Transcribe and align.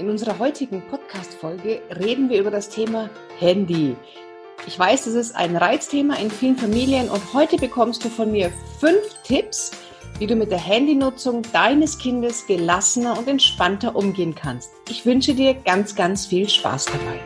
In 0.00 0.08
unserer 0.08 0.38
heutigen 0.38 0.82
Podcast-Folge 0.88 1.82
reden 1.94 2.30
wir 2.30 2.40
über 2.40 2.50
das 2.50 2.70
Thema 2.70 3.10
Handy. 3.38 3.94
Ich 4.66 4.78
weiß, 4.78 5.04
das 5.04 5.12
ist 5.12 5.36
ein 5.36 5.54
Reizthema 5.54 6.14
in 6.14 6.30
vielen 6.30 6.56
Familien 6.56 7.10
und 7.10 7.34
heute 7.34 7.58
bekommst 7.58 8.02
du 8.02 8.08
von 8.08 8.32
mir 8.32 8.50
fünf 8.78 8.96
Tipps, 9.24 9.72
wie 10.18 10.26
du 10.26 10.36
mit 10.36 10.50
der 10.50 10.58
Handynutzung 10.58 11.42
deines 11.52 11.98
Kindes 11.98 12.46
gelassener 12.46 13.18
und 13.18 13.28
entspannter 13.28 13.94
umgehen 13.94 14.34
kannst. 14.34 14.70
Ich 14.88 15.04
wünsche 15.04 15.34
dir 15.34 15.52
ganz, 15.52 15.94
ganz 15.94 16.24
viel 16.24 16.48
Spaß 16.48 16.86
dabei. 16.86 17.20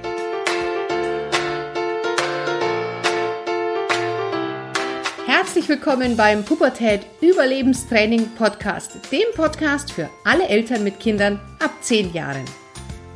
Herzlich 5.28 5.68
willkommen 5.68 6.16
beim 6.16 6.44
Pubertät 6.44 7.02
Überlebenstraining 7.20 8.30
Podcast, 8.36 9.12
dem 9.12 9.32
Podcast 9.36 9.92
für 9.92 10.10
alle 10.24 10.48
Eltern 10.48 10.82
mit 10.82 10.98
Kindern 10.98 11.38
ab 11.60 11.70
10 11.80 12.12
Jahren. 12.12 12.44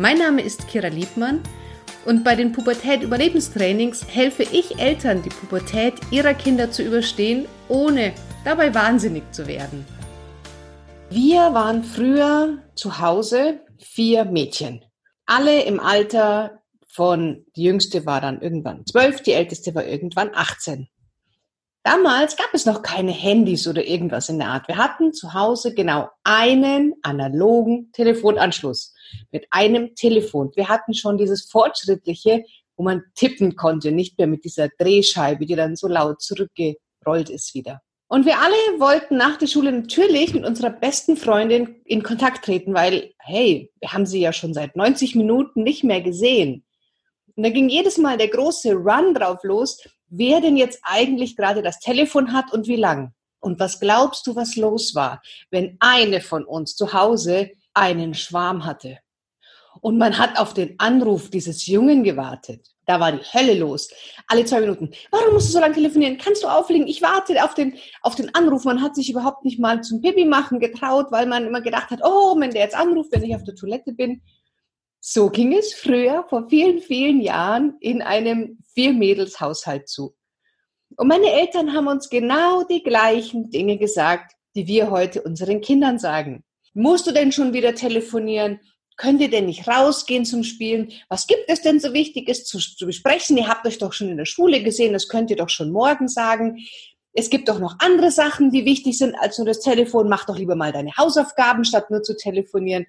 Mein 0.01 0.19
Name 0.19 0.43
ist 0.43 0.69
Kira 0.69 0.87
Liebmann 0.87 1.43
und 2.07 2.23
bei 2.23 2.37
den 2.37 2.53
Pubertät-Überlebenstrainings 2.53 4.07
helfe 4.07 4.45
ich 4.45 4.79
Eltern, 4.79 5.23
die 5.23 5.29
Pubertät 5.29 5.95
ihrer 6.13 6.35
Kinder 6.35 6.71
zu 6.71 6.85
überstehen, 6.85 7.47
ohne 7.69 8.13
dabei 8.45 8.73
wahnsinnig 8.77 9.25
zu 9.33 9.49
werden. 9.49 9.85
Wir 11.11 11.53
waren 11.53 11.83
früher 11.83 12.59
zu 12.77 13.01
Hause 13.01 13.59
vier 13.79 14.25
Mädchen. 14.25 14.85
Alle 15.27 15.65
im 15.65 15.81
Alter 15.81 16.63
von, 16.87 17.45
die 17.57 17.65
jüngste 17.65 18.07
war 18.07 18.21
dann 18.21 18.41
irgendwann 18.41 18.87
zwölf, 18.87 19.21
die 19.23 19.33
älteste 19.33 19.75
war 19.75 19.85
irgendwann 19.85 20.31
18. 20.33 20.87
Damals 21.83 22.37
gab 22.37 22.51
es 22.53 22.67
noch 22.67 22.83
keine 22.83 23.11
Handys 23.11 23.67
oder 23.67 23.85
irgendwas 23.85 24.29
in 24.29 24.39
der 24.39 24.49
Art. 24.49 24.69
Wir 24.69 24.77
hatten 24.77 25.13
zu 25.13 25.35
Hause 25.35 25.75
genau 25.75 26.09
einen 26.23 26.95
analogen 27.03 27.91
Telefonanschluss 27.93 28.95
mit 29.31 29.47
einem 29.51 29.95
Telefon. 29.95 30.51
Wir 30.55 30.69
hatten 30.69 30.95
schon 30.95 31.19
dieses 31.19 31.51
fortschrittliche, 31.51 32.45
wo 32.77 32.85
man 32.85 33.03
tippen 33.15 33.57
konnte, 33.57 33.93
nicht 33.93 34.19
mehr 34.19 34.27
mit 34.27 34.45
dieser 34.45 34.69
Drehscheibe, 34.79 35.47
die 35.47 35.57
dann 35.57 35.77
so 35.77 35.89
laut 35.89 36.23
zurückgerollt 36.23 37.31
ist 37.31 37.55
wieder. 37.55 37.81
Und 38.11 38.25
wir 38.25 38.39
alle 38.41 38.55
wollten 38.81 39.19
nach 39.19 39.37
der 39.37 39.49
Schule 39.49 39.71
natürlich 39.71 40.33
mit 40.33 40.47
unserer 40.47 40.71
besten 40.71 41.17
Freundin 41.17 41.77
in 41.85 42.03
Kontakt 42.03 42.45
treten, 42.45 42.73
weil, 42.73 43.13
hey, 43.19 43.71
wir 43.81 43.93
haben 43.93 44.07
sie 44.07 44.21
ja 44.21 44.33
schon 44.33 44.55
seit 44.55 44.77
90 44.77 45.15
Minuten 45.15 45.63
nicht 45.63 45.85
mehr 45.85 46.01
gesehen. 46.01 46.65
Und 47.37 47.43
da 47.43 47.51
ging 47.51 47.69
jedes 47.69 47.99
Mal 47.99 48.17
der 48.17 48.29
große 48.29 48.73
Run 48.73 49.13
drauf 49.13 49.45
los, 49.45 49.83
wer 50.09 50.41
denn 50.41 50.57
jetzt 50.57 50.81
eigentlich 50.83 51.37
gerade 51.37 51.63
das 51.63 51.81
Telefon 51.81 52.33
hat 52.33 52.51
und 52.53 52.67
wie 52.67 52.77
lang. 52.77 53.13
Und 53.41 53.61
was 53.61 53.79
glaubst 53.79 54.27
du, 54.27 54.35
was 54.35 54.57
los 54.57 54.95
war, 54.95 55.21
wenn 55.51 55.77
eine 55.79 56.21
von 56.23 56.45
uns 56.45 56.75
zu 56.77 56.95
Hause 56.95 57.51
einen 57.75 58.15
Schwarm 58.15 58.65
hatte? 58.65 58.99
Und 59.81 59.99
man 59.99 60.19
hat 60.19 60.39
auf 60.39 60.55
den 60.55 60.75
Anruf 60.79 61.31
dieses 61.31 61.67
Jungen 61.67 62.03
gewartet. 62.03 62.67
Da 62.87 63.01
war 63.01 63.13
die 63.13 63.19
Hölle 63.19 63.55
los. 63.55 63.91
Alle 64.27 64.45
zwei 64.45 64.61
Minuten. 64.61 64.91
Warum 65.11 65.35
musst 65.35 65.49
du 65.49 65.53
so 65.53 65.61
lange 65.61 65.75
telefonieren? 65.75 66.17
Kannst 66.17 66.43
du 66.43 66.49
auflegen? 66.49 66.87
Ich 66.87 67.03
warte 67.03 67.45
auf 67.45 67.55
den, 67.55 67.77
auf 68.01 68.15
den 68.15 68.35
Anruf. 68.35 68.65
Man 68.65 68.81
hat 68.81 68.95
sich 68.95 69.11
überhaupt 69.11 69.45
nicht 69.45 69.59
mal 69.59 69.83
zum 69.83 70.01
Pipi 70.01 70.25
machen 70.25 70.59
getraut, 70.59 71.07
weil 71.11 71.27
man 71.27 71.47
immer 71.47 71.61
gedacht 71.61 71.91
hat, 71.91 72.01
oh, 72.03 72.35
wenn 72.41 72.51
der 72.51 72.63
jetzt 72.63 72.75
anruft, 72.75 73.13
wenn 73.13 73.23
ich 73.23 73.35
auf 73.35 73.45
der 73.45 73.55
Toilette 73.55 73.93
bin. 73.93 74.23
So 75.01 75.29
ging 75.29 75.53
es 75.53 75.75
früher 75.75 76.25
vor 76.29 76.49
vielen, 76.49 76.81
vielen 76.81 77.21
Jahren 77.21 77.77
in 77.81 78.03
einem 78.03 78.59
Vier-Mädels-Haushalt 78.75 79.89
zu. 79.89 80.17
Und 80.97 81.09
meine 81.09 81.31
Eltern 81.31 81.75
haben 81.75 81.87
uns 81.87 82.09
genau 82.09 82.65
die 82.65 82.83
gleichen 82.83 83.51
Dinge 83.51 83.77
gesagt, 83.77 84.33
die 84.57 84.67
wir 84.67 84.91
heute 84.91 85.23
unseren 85.23 85.61
Kindern 85.61 85.99
sagen. 85.99 86.43
Musst 86.75 87.07
du 87.07 87.13
denn 87.13 87.33
schon 87.33 87.53
wieder 87.53 87.75
telefonieren? 87.75 88.61
Könnt 88.99 89.21
ihr 89.21 89.31
denn 89.31 89.47
nicht 89.47 89.69
rausgehen 89.69 90.25
zum 90.25 90.43
Spielen? 90.43 90.91
Was 91.09 91.29
gibt 91.29 91.45
es 91.47 91.63
denn 91.63 91.79
so 91.79 91.93
Wichtiges 91.93 92.45
zu, 92.45 92.59
zu 92.59 92.85
besprechen? 92.85 93.39
Ihr 93.39 93.47
habt 93.47 93.65
euch 93.65 93.79
doch 93.79 93.93
schon 93.93 94.09
in 94.09 94.17
der 94.17 94.25
Schule 94.25 94.61
gesehen, 94.61 94.93
das 94.93 95.09
könnt 95.09 95.31
ihr 95.31 95.37
doch 95.37 95.49
schon 95.49 95.71
morgen 95.71 96.09
sagen. 96.09 96.59
Es 97.13 97.31
gibt 97.31 97.49
doch 97.49 97.61
noch 97.61 97.77
andere 97.79 98.11
Sachen, 98.11 98.51
die 98.51 98.65
wichtig 98.65 98.99
sind 98.99 99.15
als 99.15 99.39
nur 99.39 99.47
das 99.47 99.61
Telefon. 99.61 100.09
Mach 100.09 100.27
doch 100.27 100.37
lieber 100.37 100.57
mal 100.57 100.73
deine 100.73 100.97
Hausaufgaben, 100.97 101.65
statt 101.65 101.91
nur 101.91 102.03
zu 102.03 102.17
telefonieren. 102.17 102.87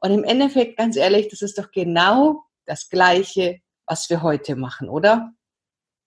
Und 0.00 0.10
im 0.10 0.22
Endeffekt, 0.22 0.76
ganz 0.76 0.96
ehrlich, 0.96 1.28
das 1.28 1.40
ist 1.40 1.58
doch 1.58 1.70
genau 1.70 2.42
das 2.66 2.90
Gleiche, 2.90 3.60
was 3.86 4.10
wir 4.10 4.22
heute 4.22 4.54
machen, 4.54 4.90
oder? 4.90 5.32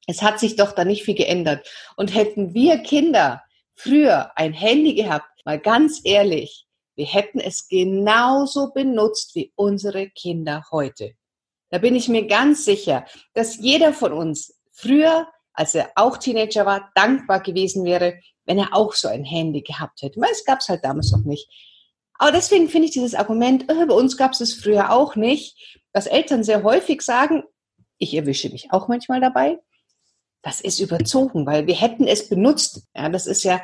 Es 0.06 0.22
hat 0.22 0.40
sich 0.40 0.56
doch 0.56 0.72
da 0.74 0.86
nicht 0.86 1.03
viel 1.03 1.16
geändert. 1.16 1.68
Und 1.97 2.14
hätten 2.14 2.53
wir 2.53 2.78
Kinder 2.78 3.41
früher 3.74 4.38
ein 4.38 4.53
Handy 4.53 4.94
gehabt, 4.94 5.46
mal 5.46 5.59
ganz 5.59 6.02
ehrlich, 6.03 6.68
wir 7.00 7.06
hätten 7.06 7.40
es 7.40 7.70
genauso 7.70 8.74
benutzt 8.74 9.34
wie 9.34 9.54
unsere 9.56 10.10
Kinder 10.10 10.66
heute. 10.70 11.14
Da 11.70 11.78
bin 11.78 11.96
ich 11.96 12.10
mir 12.10 12.28
ganz 12.28 12.66
sicher, 12.66 13.06
dass 13.34 13.56
jeder 13.56 13.94
von 13.94 14.12
uns 14.12 14.60
früher, 14.74 15.26
als 15.54 15.76
er 15.76 15.92
auch 15.96 16.18
Teenager 16.18 16.66
war, 16.66 16.92
dankbar 16.96 17.40
gewesen 17.40 17.86
wäre, 17.86 18.20
wenn 18.44 18.59
er 18.59 18.76
auch 18.76 18.94
so 18.94 19.08
ein 19.08 19.24
Handy 19.24 19.62
gehabt 19.62 20.02
hätte. 20.02 20.20
Weil 20.20 20.32
es 20.34 20.44
gab 20.44 20.59
es 20.59 20.68
halt 20.68 20.84
damals 20.84 21.14
noch 21.14 21.24
nicht. 21.24 21.48
Aber 22.16 22.34
deswegen 22.34 22.68
finde 22.68 22.88
ich 22.88 22.92
dieses 22.92 23.16
Argument, 23.16 23.72
äh, 23.72 23.86
bei 23.86 23.96
uns 23.96 24.18
gab 24.18 24.34
es 24.34 24.42
es 24.42 24.54
früher 24.54 24.92
auch 24.92 25.16
nicht, 25.16 25.80
dass 25.94 26.06
Eltern 26.06 26.44
sehr 26.44 26.64
häufig 26.64 27.02
sagen, 27.02 27.44
ich 27.98 28.14
erwische 28.14 28.50
mich 28.50 28.74
auch 28.74 28.90
manchmal 28.90 29.22
dabei, 29.22 29.58
das 30.42 30.62
ist 30.62 30.80
überzogen, 30.80 31.46
weil 31.46 31.68
wir 31.68 31.76
hätten 31.76 32.08
es 32.08 32.30
benutzt. 32.30 32.84
Ja, 32.96 33.10
das 33.10 33.28
ist 33.28 33.44
ja 33.44 33.62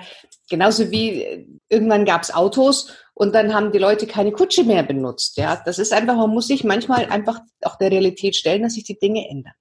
genauso 0.50 0.92
wie 0.92 1.24
äh, 1.24 1.48
irgendwann 1.70 2.06
gab 2.06 2.24
es 2.24 2.34
Autos 2.34 2.94
und 3.14 3.34
dann 3.34 3.54
haben 3.54 3.72
die 3.72 3.78
Leute 3.78 4.08
keine 4.08 4.32
Kutsche 4.32 4.64
mehr 4.64 4.84
benutzt. 4.84 5.38
Ja, 5.38 5.62
das 5.66 5.80
ist 5.80 5.94
einfach, 5.94 6.16
man 6.16 6.32
muss 6.32 6.48
sich 6.48 6.64
manchmal 6.64 7.06
einfach 7.06 7.40
auch 7.64 7.78
der 7.78 7.92
Realität 7.92 8.36
stellen, 8.36 8.64
dass 8.64 8.74
sich 8.74 8.84
die 8.84 9.00
Dinge 9.00 9.30
ändern. 9.30 9.54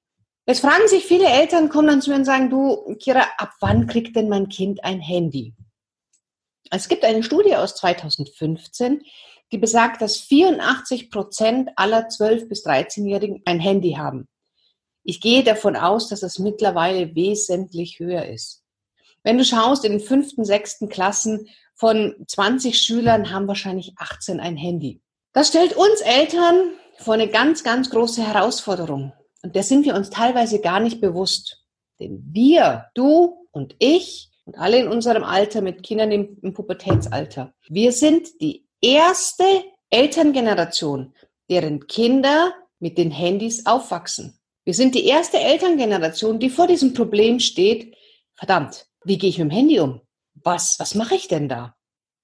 Jetzt 0.46 0.60
fragen 0.60 0.88
sich 0.88 1.04
viele 1.04 1.26
Eltern, 1.26 1.70
kommen 1.70 1.88
dann 1.88 2.02
zu 2.02 2.10
mir 2.10 2.16
und 2.16 2.26
sagen, 2.26 2.50
du, 2.50 2.96
Kira, 2.98 3.24
ab 3.38 3.52
wann 3.60 3.86
kriegt 3.86 4.14
denn 4.14 4.28
mein 4.28 4.48
Kind 4.48 4.84
ein 4.84 5.00
Handy? 5.00 5.54
Es 6.70 6.88
gibt 6.88 7.04
eine 7.04 7.22
Studie 7.22 7.56
aus 7.56 7.76
2015, 7.76 9.02
die 9.52 9.58
besagt, 9.58 10.02
dass 10.02 10.18
84 10.18 11.10
Prozent 11.10 11.70
aller 11.76 12.08
12- 12.08 12.48
bis 12.48 12.66
13-Jährigen 12.66 13.42
ein 13.46 13.60
Handy 13.60 13.92
haben. 13.92 14.28
Ich 15.04 15.20
gehe 15.20 15.44
davon 15.44 15.76
aus, 15.76 16.08
dass 16.08 16.22
es 16.22 16.38
mittlerweile 16.38 17.14
wesentlich 17.14 17.98
höher 17.98 18.26
ist. 18.26 18.62
Wenn 19.22 19.38
du 19.38 19.44
schaust, 19.44 19.84
in 19.84 19.92
den 19.92 20.00
fünften, 20.00 20.44
sechsten 20.44 20.88
Klassen 20.88 21.48
von 21.74 22.14
20 22.26 22.78
Schülern 22.78 23.30
haben 23.30 23.46
wahrscheinlich 23.46 23.92
18 23.96 24.40
ein 24.40 24.56
Handy. 24.56 25.00
Das 25.32 25.48
stellt 25.48 25.76
uns 25.76 26.00
Eltern 26.00 26.72
vor 26.98 27.14
eine 27.14 27.28
ganz, 27.28 27.64
ganz 27.64 27.90
große 27.90 28.26
Herausforderung. 28.26 29.12
Und 29.42 29.54
der 29.54 29.62
sind 29.62 29.84
wir 29.84 29.94
uns 29.94 30.10
teilweise 30.10 30.60
gar 30.60 30.80
nicht 30.80 31.00
bewusst. 31.00 31.64
Denn 32.00 32.22
wir, 32.32 32.86
du 32.94 33.46
und 33.50 33.76
ich, 33.78 34.30
und 34.46 34.58
alle 34.58 34.78
in 34.78 34.88
unserem 34.88 35.24
Alter 35.24 35.60
mit 35.60 35.82
Kindern 35.82 36.12
im, 36.12 36.38
im 36.42 36.54
Pubertätsalter. 36.54 37.54
Wir 37.68 37.92
sind 37.92 38.40
die 38.40 38.66
erste 38.80 39.44
Elterngeneration, 39.90 41.14
deren 41.50 41.86
Kinder 41.86 42.52
mit 42.78 42.98
den 42.98 43.10
Handys 43.10 43.64
aufwachsen. 43.66 44.38
Wir 44.66 44.72
sind 44.72 44.94
die 44.94 45.04
erste 45.04 45.38
Elterngeneration, 45.38 46.38
die 46.38 46.48
vor 46.48 46.66
diesem 46.66 46.94
Problem 46.94 47.38
steht, 47.38 47.94
verdammt, 48.34 48.86
wie 49.04 49.18
gehe 49.18 49.28
ich 49.28 49.36
mit 49.36 49.50
dem 49.50 49.54
Handy 49.54 49.78
um? 49.78 50.00
Was, 50.42 50.76
was 50.78 50.94
mache 50.94 51.14
ich 51.14 51.28
denn 51.28 51.50
da? 51.50 51.74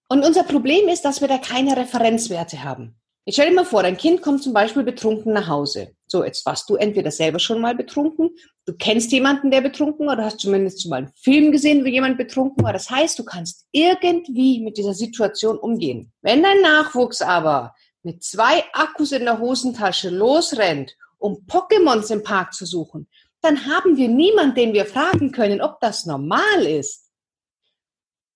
Und 0.09 0.25
unser 0.25 0.45
Problem 0.45 0.89
ist, 0.89 1.05
dass 1.05 1.21
wir 1.21 1.28
da 1.28 1.37
keine 1.37 1.77
Referenzwerte 1.77 2.65
haben. 2.65 2.97
Jetzt 3.27 3.34
stell 3.34 3.51
dir 3.51 3.56
mal 3.56 3.67
vor, 3.67 3.83
dein 3.83 3.99
Kind 3.99 4.23
kommt 4.23 4.43
zum 4.43 4.55
Beispiel 4.55 4.83
betrunken 4.83 5.34
nach 5.34 5.49
Hause. 5.49 5.95
So, 6.06 6.25
jetzt 6.25 6.45
warst 6.47 6.69
du 6.71 6.77
entweder 6.77 7.11
selber 7.11 7.39
schon 7.39 7.61
mal 7.61 7.75
betrunken, 7.75 8.31
du 8.65 8.72
kennst 8.72 9.12
jemanden, 9.12 9.51
der 9.51 9.61
betrunken 9.61 10.07
war, 10.07 10.15
oder 10.15 10.25
hast 10.25 10.41
zumindest 10.41 10.81
schon 10.81 10.91
mal 10.91 10.97
einen 10.97 11.12
Film 11.15 11.53
gesehen, 11.53 11.84
wo 11.84 11.89
jemand 11.89 12.17
betrunken 12.17 12.65
war. 12.65 12.72
Das 12.72 12.89
heißt, 12.89 13.19
du 13.19 13.25
kannst 13.25 13.67
irgendwie 13.71 14.61
mit 14.61 14.78
dieser 14.78 14.95
Situation 14.95 15.59
umgehen. 15.59 16.11
Wenn 16.22 16.43
dein 16.43 16.62
Nachwuchs 16.62 17.21
aber 17.21 17.75
mit 18.03 18.25
zwei 18.25 18.65
Akkus 18.72 19.12
in 19.12 19.27
der 19.27 19.39
Hosentasche 19.39 20.09
losrennt, 20.09 20.97
um 21.21 21.47
Pokémons 21.47 22.11
im 22.13 22.22
Park 22.22 22.53
zu 22.55 22.67
suchen, 22.67 23.09
dann 23.43 23.67
haben 23.67 23.97
wir 23.97 24.09
niemanden, 24.09 24.57
den 24.57 24.72
wir 24.72 24.84
fragen 24.84 25.31
können, 25.33 25.61
ob 25.61 25.81
das 25.81 26.07
normal 26.07 26.67
ist. 26.67 27.11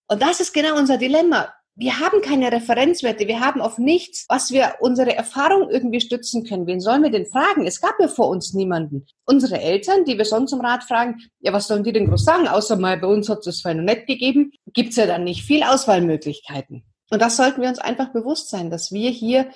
Und 0.07 0.23
das 0.23 0.41
ist 0.41 0.53
genau 0.55 0.77
unser 0.77 0.99
Dilemma 0.99 1.53
wir 1.77 1.99
haben 1.99 2.21
keine 2.23 2.53
Referenzwerte, 2.53 3.27
wir 3.27 3.41
haben 3.41 3.61
auf 3.61 3.79
nichts, 3.79 4.27
was 4.29 4.53
wir 4.53 4.77
unsere 4.79 5.17
Erfahrung 5.17 5.71
irgendwie 5.71 6.01
stützen 6.01 6.45
können. 6.45 6.69
Wen 6.69 6.81
sollen 6.81 7.03
wir 7.03 7.11
denn 7.11 7.27
fragen? 7.27 7.67
Es 7.67 7.81
gab 7.81 7.99
ja 7.99 8.07
vor 8.07 8.29
uns 8.29 8.55
niemanden. 8.55 9.07
Unsere 9.25 9.61
Eltern, 9.61 10.05
die 10.05 10.17
wir 10.17 10.25
sonst 10.25 10.53
um 10.53 10.61
Rat 10.61 10.85
fragen, 10.85 11.17
ja, 11.41 11.53
was 11.53 11.67
sollen 11.67 11.83
die 11.83 11.93
denn 11.93 12.09
groß 12.09 12.25
sagen? 12.25 12.47
Außer 12.47 12.77
mal 12.77 12.99
bei 12.99 13.09
uns 13.09 13.29
hat 13.29 13.45
es 13.47 13.61
vorhin 13.61 13.85
noch 13.85 13.93
nicht 13.93 14.07
gegeben, 14.07 14.53
gibt's 14.73 14.97
ja 14.97 15.07
dann 15.07 15.25
nicht 15.25 15.43
viel 15.43 15.65
Auswahlmöglichkeiten. 15.65 16.85
Und 17.11 17.21
das 17.21 17.37
sollten 17.37 17.61
wir 17.61 17.69
uns 17.69 17.81
einfach 17.81 18.13
bewusst 18.13 18.51
sein, 18.51 18.71
dass 18.71 18.93
wir 18.93 19.11
hier 19.11 19.51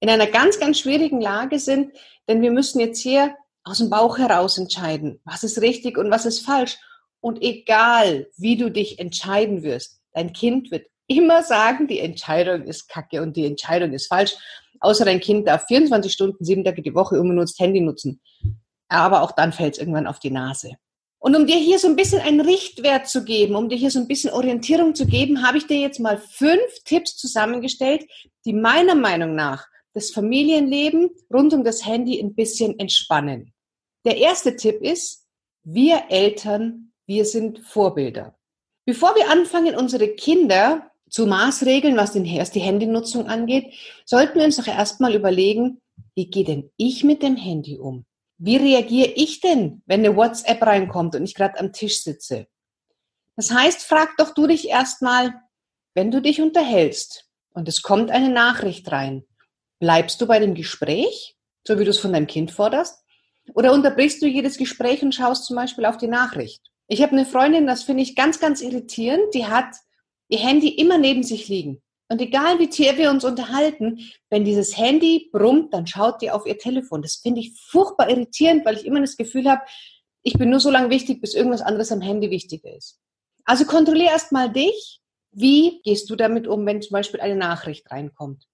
in 0.00 0.10
einer 0.10 0.26
ganz, 0.26 0.60
ganz 0.60 0.78
schwierigen 0.78 1.20
Lage 1.20 1.58
sind, 1.58 1.92
denn 2.28 2.42
wir 2.42 2.50
müssen 2.50 2.80
jetzt 2.80 3.00
hier 3.00 3.34
aus 3.64 3.78
dem 3.78 3.90
Bauch 3.90 4.18
heraus 4.18 4.58
entscheiden, 4.58 5.20
was 5.24 5.44
ist 5.44 5.60
richtig 5.60 5.98
und 5.98 6.10
was 6.10 6.26
ist 6.26 6.44
falsch. 6.44 6.78
Und 7.20 7.42
egal, 7.42 8.28
wie 8.36 8.56
du 8.56 8.70
dich 8.70 8.98
entscheiden 8.98 9.62
wirst, 9.62 10.00
dein 10.12 10.32
Kind 10.32 10.70
wird 10.70 10.86
immer 11.06 11.42
sagen, 11.42 11.86
die 11.86 12.00
Entscheidung 12.00 12.64
ist 12.64 12.88
kacke 12.88 13.22
und 13.22 13.36
die 13.36 13.46
Entscheidung 13.46 13.92
ist 13.92 14.08
falsch. 14.08 14.34
außer 14.80 15.04
dein 15.04 15.20
Kind 15.20 15.46
darf 15.46 15.66
24 15.66 16.12
Stunden, 16.12 16.44
sieben 16.44 16.64
Tage 16.64 16.82
die 16.82 16.94
Woche 16.94 17.20
unbenutzt 17.20 17.60
Handy 17.60 17.80
nutzen. 17.80 18.20
Aber 18.88 19.22
auch 19.22 19.32
dann 19.32 19.52
fällt 19.52 19.74
es 19.74 19.78
irgendwann 19.78 20.08
auf 20.08 20.18
die 20.18 20.30
Nase. 20.30 20.72
Und 21.20 21.36
um 21.36 21.46
dir 21.46 21.56
hier 21.56 21.78
so 21.78 21.86
ein 21.86 21.94
bisschen 21.94 22.20
einen 22.20 22.40
Richtwert 22.40 23.06
zu 23.06 23.24
geben, 23.24 23.54
um 23.54 23.68
dir 23.68 23.78
hier 23.78 23.92
so 23.92 24.00
ein 24.00 24.08
bisschen 24.08 24.32
Orientierung 24.32 24.96
zu 24.96 25.06
geben, 25.06 25.46
habe 25.46 25.56
ich 25.56 25.68
dir 25.68 25.78
jetzt 25.78 26.00
mal 26.00 26.18
fünf 26.18 26.82
Tipps 26.84 27.16
zusammengestellt, 27.16 28.04
die 28.44 28.52
meiner 28.52 28.96
Meinung 28.96 29.36
nach 29.36 29.68
das 29.94 30.10
Familienleben 30.10 31.10
rund 31.32 31.52
um 31.52 31.64
das 31.64 31.84
Handy 31.86 32.20
ein 32.20 32.34
bisschen 32.34 32.78
entspannen. 32.78 33.52
Der 34.04 34.16
erste 34.16 34.56
Tipp 34.56 34.80
ist, 34.80 35.26
wir 35.64 36.04
Eltern, 36.08 36.92
wir 37.06 37.24
sind 37.24 37.60
Vorbilder. 37.60 38.36
Bevor 38.84 39.14
wir 39.14 39.30
anfangen, 39.30 39.76
unsere 39.76 40.08
Kinder 40.08 40.90
zu 41.08 41.26
maßregeln, 41.26 41.96
was, 41.96 42.12
den, 42.12 42.24
was 42.24 42.50
die 42.50 42.60
Handynutzung 42.60 43.26
angeht, 43.26 43.74
sollten 44.04 44.38
wir 44.38 44.44
uns 44.44 44.56
doch 44.56 44.66
erstmal 44.66 45.14
überlegen, 45.14 45.80
wie 46.14 46.28
gehe 46.28 46.44
denn 46.44 46.70
ich 46.76 47.04
mit 47.04 47.22
dem 47.22 47.36
Handy 47.36 47.78
um? 47.78 48.04
Wie 48.38 48.56
reagiere 48.56 49.12
ich 49.14 49.40
denn, 49.40 49.82
wenn 49.86 50.00
eine 50.00 50.16
WhatsApp 50.16 50.62
reinkommt 50.62 51.14
und 51.14 51.22
ich 51.22 51.34
gerade 51.34 51.60
am 51.60 51.72
Tisch 51.72 52.02
sitze? 52.02 52.48
Das 53.36 53.52
heißt, 53.52 53.82
frag 53.82 54.16
doch 54.16 54.34
du 54.34 54.46
dich 54.46 54.68
erstmal, 54.68 55.34
wenn 55.94 56.10
du 56.10 56.20
dich 56.20 56.40
unterhältst 56.40 57.28
und 57.52 57.68
es 57.68 57.82
kommt 57.82 58.10
eine 58.10 58.30
Nachricht 58.30 58.90
rein, 58.90 59.24
bleibst 59.82 60.20
du 60.20 60.26
bei 60.26 60.38
dem 60.38 60.54
Gespräch, 60.54 61.36
so 61.66 61.76
wie 61.76 61.84
du 61.84 61.90
es 61.90 61.98
von 61.98 62.12
deinem 62.12 62.28
Kind 62.28 62.52
forderst? 62.52 63.02
Oder 63.52 63.72
unterbrichst 63.72 64.22
du 64.22 64.26
jedes 64.28 64.56
Gespräch 64.56 65.02
und 65.02 65.12
schaust 65.12 65.44
zum 65.44 65.56
Beispiel 65.56 65.86
auf 65.86 65.96
die 65.96 66.06
Nachricht? 66.06 66.62
Ich 66.86 67.02
habe 67.02 67.12
eine 67.12 67.26
Freundin, 67.26 67.66
das 67.66 67.82
finde 67.82 68.04
ich 68.04 68.14
ganz, 68.14 68.38
ganz 68.38 68.62
irritierend, 68.62 69.34
die 69.34 69.46
hat 69.46 69.74
ihr 70.28 70.38
Handy 70.38 70.68
immer 70.68 70.98
neben 70.98 71.24
sich 71.24 71.48
liegen. 71.48 71.82
Und 72.08 72.20
egal 72.20 72.60
wie 72.60 72.68
tief 72.68 72.96
wir 72.96 73.10
uns 73.10 73.24
unterhalten, 73.24 73.98
wenn 74.30 74.44
dieses 74.44 74.78
Handy 74.78 75.28
brummt, 75.32 75.74
dann 75.74 75.88
schaut 75.88 76.22
die 76.22 76.30
auf 76.30 76.46
ihr 76.46 76.58
Telefon. 76.58 77.02
Das 77.02 77.16
finde 77.16 77.40
ich 77.40 77.52
furchtbar 77.60 78.08
irritierend, 78.08 78.64
weil 78.64 78.76
ich 78.76 78.86
immer 78.86 79.00
das 79.00 79.16
Gefühl 79.16 79.50
habe, 79.50 79.62
ich 80.22 80.34
bin 80.34 80.50
nur 80.50 80.60
so 80.60 80.70
lange 80.70 80.90
wichtig, 80.90 81.20
bis 81.20 81.34
irgendwas 81.34 81.60
anderes 81.60 81.90
am 81.90 82.00
Handy 82.00 82.30
wichtiger 82.30 82.72
ist. 82.72 83.00
Also 83.44 83.64
kontrolliere 83.64 84.12
erstmal 84.12 84.52
dich. 84.52 85.00
Wie 85.32 85.80
gehst 85.82 86.08
du 86.08 86.14
damit 86.14 86.46
um, 86.46 86.64
wenn 86.66 86.82
zum 86.82 86.92
Beispiel 86.92 87.20
eine 87.20 87.34
Nachricht 87.34 87.90
reinkommt? 87.90 88.46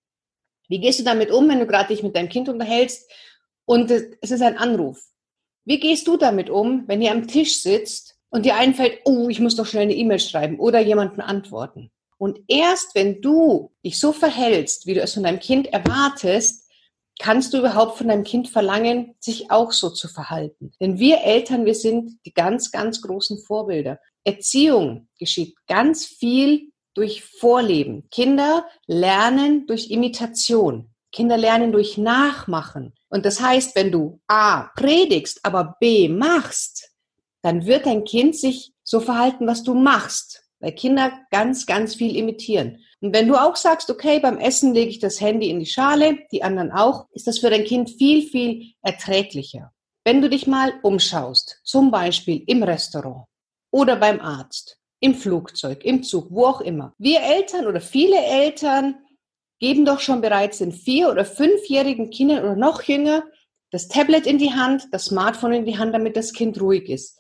Wie 0.69 0.81
gehst 0.81 1.01
du 1.01 1.05
damit 1.05 1.31
um, 1.31 1.49
wenn 1.49 1.61
du 1.61 1.67
gerade 1.67 1.89
dich 1.89 2.03
mit 2.03 2.15
deinem 2.15 2.29
Kind 2.29 2.49
unterhältst 2.49 3.11
und 3.65 3.91
es 3.91 4.31
ist 4.31 4.43
ein 4.43 4.59
Anruf? 4.59 5.03
Wie 5.65 5.81
gehst 5.81 6.07
du 6.07 6.17
damit 6.17 6.51
um, 6.51 6.85
wenn 6.87 7.03
ihr 7.03 7.11
am 7.11 7.27
Tisch 7.27 7.63
sitzt 7.63 8.17
und 8.31 8.45
dir 8.45 8.57
einfällt, 8.57 9.01
oh, 9.05 9.29
ich 9.29 9.41
muss 9.41 9.57
doch 9.57 9.67
schnell 9.67 9.85
eine 9.85 9.95
E-Mail 9.95 10.21
schreiben 10.21 10.59
oder 10.59 10.81
jemanden 10.81 11.21
antworten? 11.21 11.91
Und 12.19 12.41
erst 12.49 12.95
wenn 12.95 13.21
du 13.21 13.73
dich 13.85 13.99
so 14.01 14.13
verhältst, 14.13 14.87
wie 14.87 14.95
du 14.95 15.01
es 15.01 15.15
von 15.15 15.23
deinem 15.23 15.41
Kind 15.41 15.69
erwartest, 15.69 16.69
kannst 17.19 17.53
du 17.53 17.59
überhaupt 17.59 17.99
von 17.99 18.09
deinem 18.09 18.25
Kind 18.25 18.49
verlangen, 18.49 19.15
sich 19.19 19.51
auch 19.51 19.73
so 19.73 19.91
zu 19.91 20.09
verhalten. 20.09 20.73
Denn 20.81 20.99
wir 20.99 21.23
Eltern, 21.23 21.65
wir 21.65 21.75
sind 21.75 22.19
die 22.25 22.33
ganz, 22.33 22.71
ganz 22.71 23.03
großen 23.03 23.39
Vorbilder. 23.39 23.99
Erziehung 24.25 25.09
geschieht 25.19 25.55
ganz 25.67 26.07
viel 26.07 26.71
durch 26.99 27.25
Vorleben. 27.25 28.09
Kinder 28.11 28.67
lernen 28.87 29.67
durch 29.67 29.91
Imitation. 29.91 30.91
Kinder 31.13 31.39
lernen 31.39 31.73
durch 31.73 31.97
Nachmachen. 31.97 32.93
Und 33.09 33.25
das 33.25 33.41
heißt, 33.41 33.75
wenn 33.75 33.91
du 33.91 34.21
A 34.27 34.71
predigst, 34.77 35.41
aber 35.43 35.77
B 35.81 36.09
machst, 36.09 36.91
dann 37.43 37.65
wird 37.65 37.87
dein 37.87 38.05
Kind 38.05 38.37
sich 38.37 38.73
so 38.85 39.01
verhalten, 39.01 39.47
was 39.47 39.63
du 39.63 39.73
machst 39.73 40.45
weil 40.61 40.73
Kinder 40.73 41.13
ganz, 41.31 41.67
ganz 41.67 41.95
viel 41.95 42.17
imitieren. 42.17 42.85
Und 43.01 43.15
wenn 43.15 43.29
du 43.29 43.37
auch 43.37 43.57
sagst, 43.57 43.91
okay, 43.91 44.19
beim 44.19 44.39
Essen 44.39 44.75
lege 44.75 44.91
ich 44.91 44.99
das 44.99 45.21
Handy 45.21 45.51
in 45.51 45.61
die 45.61 45.67
Schale, 45.67 46.19
die 46.33 46.43
anderen 46.43 46.73
auch, 46.73 47.07
ist 47.13 47.27
das 47.27 47.39
für 47.39 47.51
dein 47.51 47.65
Kind 47.65 47.91
viel, 47.91 48.27
viel 48.29 48.73
erträglicher. 48.83 49.73
Wenn 50.05 50.21
du 50.21 50.29
dich 50.29 50.47
mal 50.47 50.75
umschaust, 50.83 51.61
zum 51.65 51.91
Beispiel 51.91 52.43
im 52.47 52.63
Restaurant 52.63 53.27
oder 53.71 53.97
beim 53.97 54.21
Arzt, 54.21 54.79
im 55.01 55.15
Flugzeug, 55.15 55.85
im 55.85 56.03
Zug, 56.03 56.27
wo 56.31 56.47
auch 56.47 56.61
immer. 56.61 56.95
Wir 56.99 57.21
Eltern 57.21 57.67
oder 57.67 57.81
viele 57.81 58.17
Eltern 58.17 58.97
geben 59.61 59.85
doch 59.85 60.01
schon 60.01 60.21
bereits 60.21 60.59
den 60.59 60.73
vier- 60.73 61.11
oder 61.11 61.25
fünfjährigen 61.25 62.11
Kindern 62.11 62.45
oder 62.45 62.57
noch 62.57 62.83
jünger 62.83 63.25
das 63.71 63.89
Tablet 63.89 64.27
in 64.27 64.39
die 64.39 64.53
Hand, 64.53 64.89
das 64.93 65.07
Smartphone 65.07 65.53
in 65.53 65.65
die 65.67 65.79
Hand, 65.79 65.95
damit 65.95 66.17
das 66.17 66.33
Kind 66.33 66.61
ruhig 66.61 66.89
ist. 66.89 67.19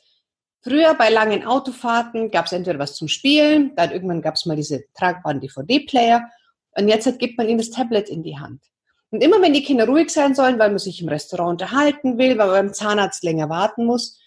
Früher 0.62 0.94
bei 0.94 1.10
langen 1.10 1.44
Autofahrten 1.44 2.30
gab 2.30 2.46
es 2.46 2.52
entweder 2.52 2.78
was 2.78 2.96
zum 2.96 3.06
Spielen, 3.06 3.74
dann 3.76 3.92
irgendwann 3.92 4.22
gab 4.22 4.34
es 4.34 4.46
mal 4.46 4.56
diese 4.56 4.84
tragbaren 4.94 5.40
DVD-Player 5.40 6.28
und 6.72 6.88
jetzt 6.88 7.18
gibt 7.18 7.38
man 7.38 7.48
ihnen 7.48 7.58
das 7.58 7.70
Tablet 7.70 8.08
in 8.08 8.22
die 8.22 8.38
Hand. 8.38 8.62
Und 9.10 9.22
immer 9.22 9.40
wenn 9.40 9.52
die 9.52 9.62
Kinder 9.62 9.86
ruhig 9.86 10.10
sein 10.10 10.34
sollen, 10.34 10.58
weil 10.58 10.70
man 10.70 10.78
sich 10.78 11.00
im 11.00 11.08
Restaurant 11.08 11.62
unterhalten 11.62 12.18
will, 12.18 12.36
weil 12.38 12.48
man 12.48 12.66
beim 12.66 12.74
Zahnarzt 12.74 13.22
länger 13.24 13.48
warten 13.48 13.84
muss, 13.86 14.18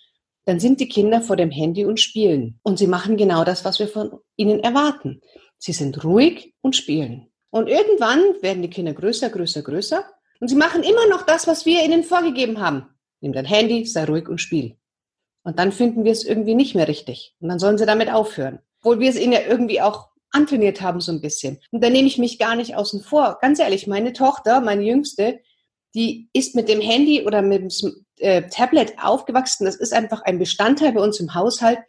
dann 0.45 0.59
sind 0.59 0.79
die 0.79 0.89
Kinder 0.89 1.21
vor 1.21 1.35
dem 1.35 1.51
Handy 1.51 1.85
und 1.85 1.99
spielen. 1.99 2.59
Und 2.63 2.77
sie 2.79 2.87
machen 2.87 3.17
genau 3.17 3.43
das, 3.43 3.63
was 3.65 3.79
wir 3.79 3.87
von 3.87 4.19
ihnen 4.35 4.59
erwarten. 4.59 5.21
Sie 5.57 5.73
sind 5.73 6.03
ruhig 6.03 6.53
und 6.61 6.75
spielen. 6.75 7.27
Und 7.51 7.67
irgendwann 7.67 8.19
werden 8.41 8.61
die 8.61 8.69
Kinder 8.69 8.93
größer, 8.93 9.29
größer, 9.29 9.61
größer. 9.61 10.03
Und 10.39 10.47
sie 10.47 10.55
machen 10.55 10.83
immer 10.83 11.07
noch 11.07 11.23
das, 11.23 11.45
was 11.47 11.65
wir 11.65 11.83
ihnen 11.83 12.03
vorgegeben 12.03 12.59
haben. 12.59 12.87
Nimm 13.19 13.33
dein 13.33 13.45
Handy, 13.45 13.85
sei 13.85 14.05
ruhig 14.05 14.27
und 14.27 14.39
spiel. 14.39 14.77
Und 15.43 15.59
dann 15.59 15.71
finden 15.71 16.03
wir 16.03 16.11
es 16.11 16.23
irgendwie 16.23 16.55
nicht 16.55 16.75
mehr 16.75 16.87
richtig. 16.87 17.35
Und 17.39 17.49
dann 17.49 17.59
sollen 17.59 17.77
sie 17.77 17.85
damit 17.85 18.11
aufhören. 18.11 18.59
Obwohl 18.79 18.99
wir 18.99 19.09
es 19.09 19.19
ihnen 19.19 19.33
ja 19.33 19.41
irgendwie 19.47 19.81
auch 19.81 20.09
antrainiert 20.31 20.81
haben 20.81 21.01
so 21.01 21.11
ein 21.11 21.21
bisschen. 21.21 21.59
Und 21.71 21.83
da 21.83 21.89
nehme 21.89 22.07
ich 22.07 22.17
mich 22.17 22.39
gar 22.39 22.55
nicht 22.55 22.75
außen 22.75 23.01
vor. 23.01 23.37
Ganz 23.41 23.59
ehrlich, 23.59 23.85
meine 23.85 24.13
Tochter, 24.13 24.61
meine 24.61 24.83
Jüngste, 24.83 25.39
die 25.93 26.29
ist 26.33 26.55
mit 26.55 26.69
dem 26.69 26.81
Handy 26.81 27.25
oder 27.25 27.41
mit 27.41 27.61
dem 27.61 28.05
äh, 28.17 28.43
Tablet 28.49 28.93
aufgewachsen. 29.01 29.65
Das 29.65 29.75
ist 29.75 29.93
einfach 29.93 30.21
ein 30.21 30.39
Bestandteil 30.39 30.93
bei 30.93 31.01
uns 31.01 31.19
im 31.19 31.33
Haushalt. 31.33 31.79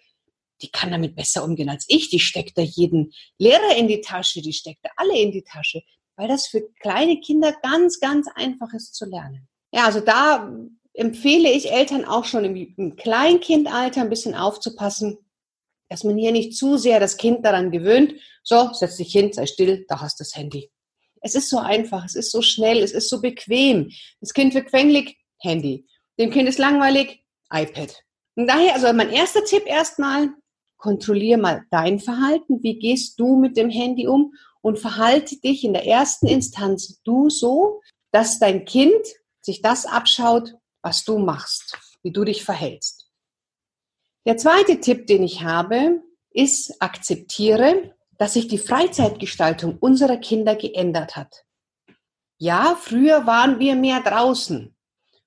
Die 0.60 0.70
kann 0.70 0.90
damit 0.90 1.16
besser 1.16 1.44
umgehen 1.44 1.68
als 1.68 1.84
ich. 1.88 2.10
Die 2.10 2.20
steckt 2.20 2.58
da 2.58 2.62
jeden 2.62 3.12
Lehrer 3.38 3.76
in 3.76 3.88
die 3.88 4.00
Tasche, 4.00 4.42
die 4.42 4.52
steckt 4.52 4.84
da 4.84 4.90
alle 4.96 5.18
in 5.18 5.32
die 5.32 5.42
Tasche, 5.42 5.82
weil 6.16 6.28
das 6.28 6.46
für 6.46 6.62
kleine 6.80 7.20
Kinder 7.20 7.54
ganz, 7.62 8.00
ganz 8.00 8.28
einfach 8.34 8.72
ist 8.72 8.94
zu 8.94 9.06
lernen. 9.06 9.48
Ja, 9.72 9.86
also 9.86 10.00
da 10.00 10.52
empfehle 10.94 11.50
ich 11.50 11.72
Eltern 11.72 12.04
auch 12.04 12.24
schon 12.24 12.44
im, 12.44 12.56
im 12.76 12.96
Kleinkindalter 12.96 14.02
ein 14.02 14.10
bisschen 14.10 14.34
aufzupassen, 14.34 15.18
dass 15.88 16.04
man 16.04 16.16
hier 16.16 16.32
nicht 16.32 16.56
zu 16.56 16.76
sehr 16.76 17.00
das 17.00 17.16
Kind 17.16 17.44
daran 17.44 17.70
gewöhnt, 17.70 18.14
so, 18.42 18.70
setz 18.72 18.96
dich 18.96 19.12
hin, 19.12 19.32
sei 19.32 19.46
still, 19.46 19.84
da 19.88 20.00
hast 20.00 20.18
du 20.18 20.24
das 20.24 20.34
Handy. 20.34 20.70
Es 21.22 21.34
ist 21.34 21.48
so 21.48 21.58
einfach, 21.58 22.04
es 22.04 22.16
ist 22.16 22.30
so 22.30 22.42
schnell, 22.42 22.82
es 22.82 22.92
ist 22.92 23.08
so 23.08 23.20
bequem. 23.20 23.90
Das 24.20 24.34
Kind 24.34 24.54
wird 24.54 24.68
quengelig, 24.68 25.16
Handy. 25.38 25.86
Dem 26.18 26.30
Kind 26.30 26.48
ist 26.48 26.58
langweilig, 26.58 27.24
iPad. 27.52 28.02
Und 28.34 28.46
daher, 28.48 28.74
also 28.74 28.92
mein 28.92 29.10
erster 29.10 29.44
Tipp 29.44 29.64
erstmal, 29.66 30.30
kontrolliere 30.76 31.40
mal 31.40 31.64
dein 31.70 32.00
Verhalten. 32.00 32.62
Wie 32.62 32.78
gehst 32.78 33.18
du 33.20 33.36
mit 33.36 33.56
dem 33.56 33.70
Handy 33.70 34.06
um? 34.06 34.34
Und 34.60 34.78
verhalte 34.78 35.40
dich 35.40 35.64
in 35.64 35.72
der 35.72 35.86
ersten 35.86 36.26
Instanz 36.26 37.00
du 37.04 37.30
so, 37.30 37.80
dass 38.12 38.38
dein 38.38 38.64
Kind 38.64 39.02
sich 39.40 39.62
das 39.62 39.86
abschaut, 39.86 40.54
was 40.82 41.04
du 41.04 41.18
machst, 41.18 41.78
wie 42.02 42.12
du 42.12 42.24
dich 42.24 42.44
verhältst. 42.44 43.08
Der 44.26 44.36
zweite 44.36 44.78
Tipp, 44.80 45.06
den 45.06 45.22
ich 45.24 45.42
habe, 45.42 46.02
ist, 46.30 46.80
akzeptiere, 46.80 47.94
dass 48.22 48.34
sich 48.34 48.46
die 48.46 48.58
Freizeitgestaltung 48.58 49.78
unserer 49.80 50.16
Kinder 50.16 50.54
geändert 50.54 51.16
hat. 51.16 51.42
Ja, 52.38 52.78
früher 52.80 53.26
waren 53.26 53.58
wir 53.58 53.74
mehr 53.74 54.00
draußen. 54.00 54.76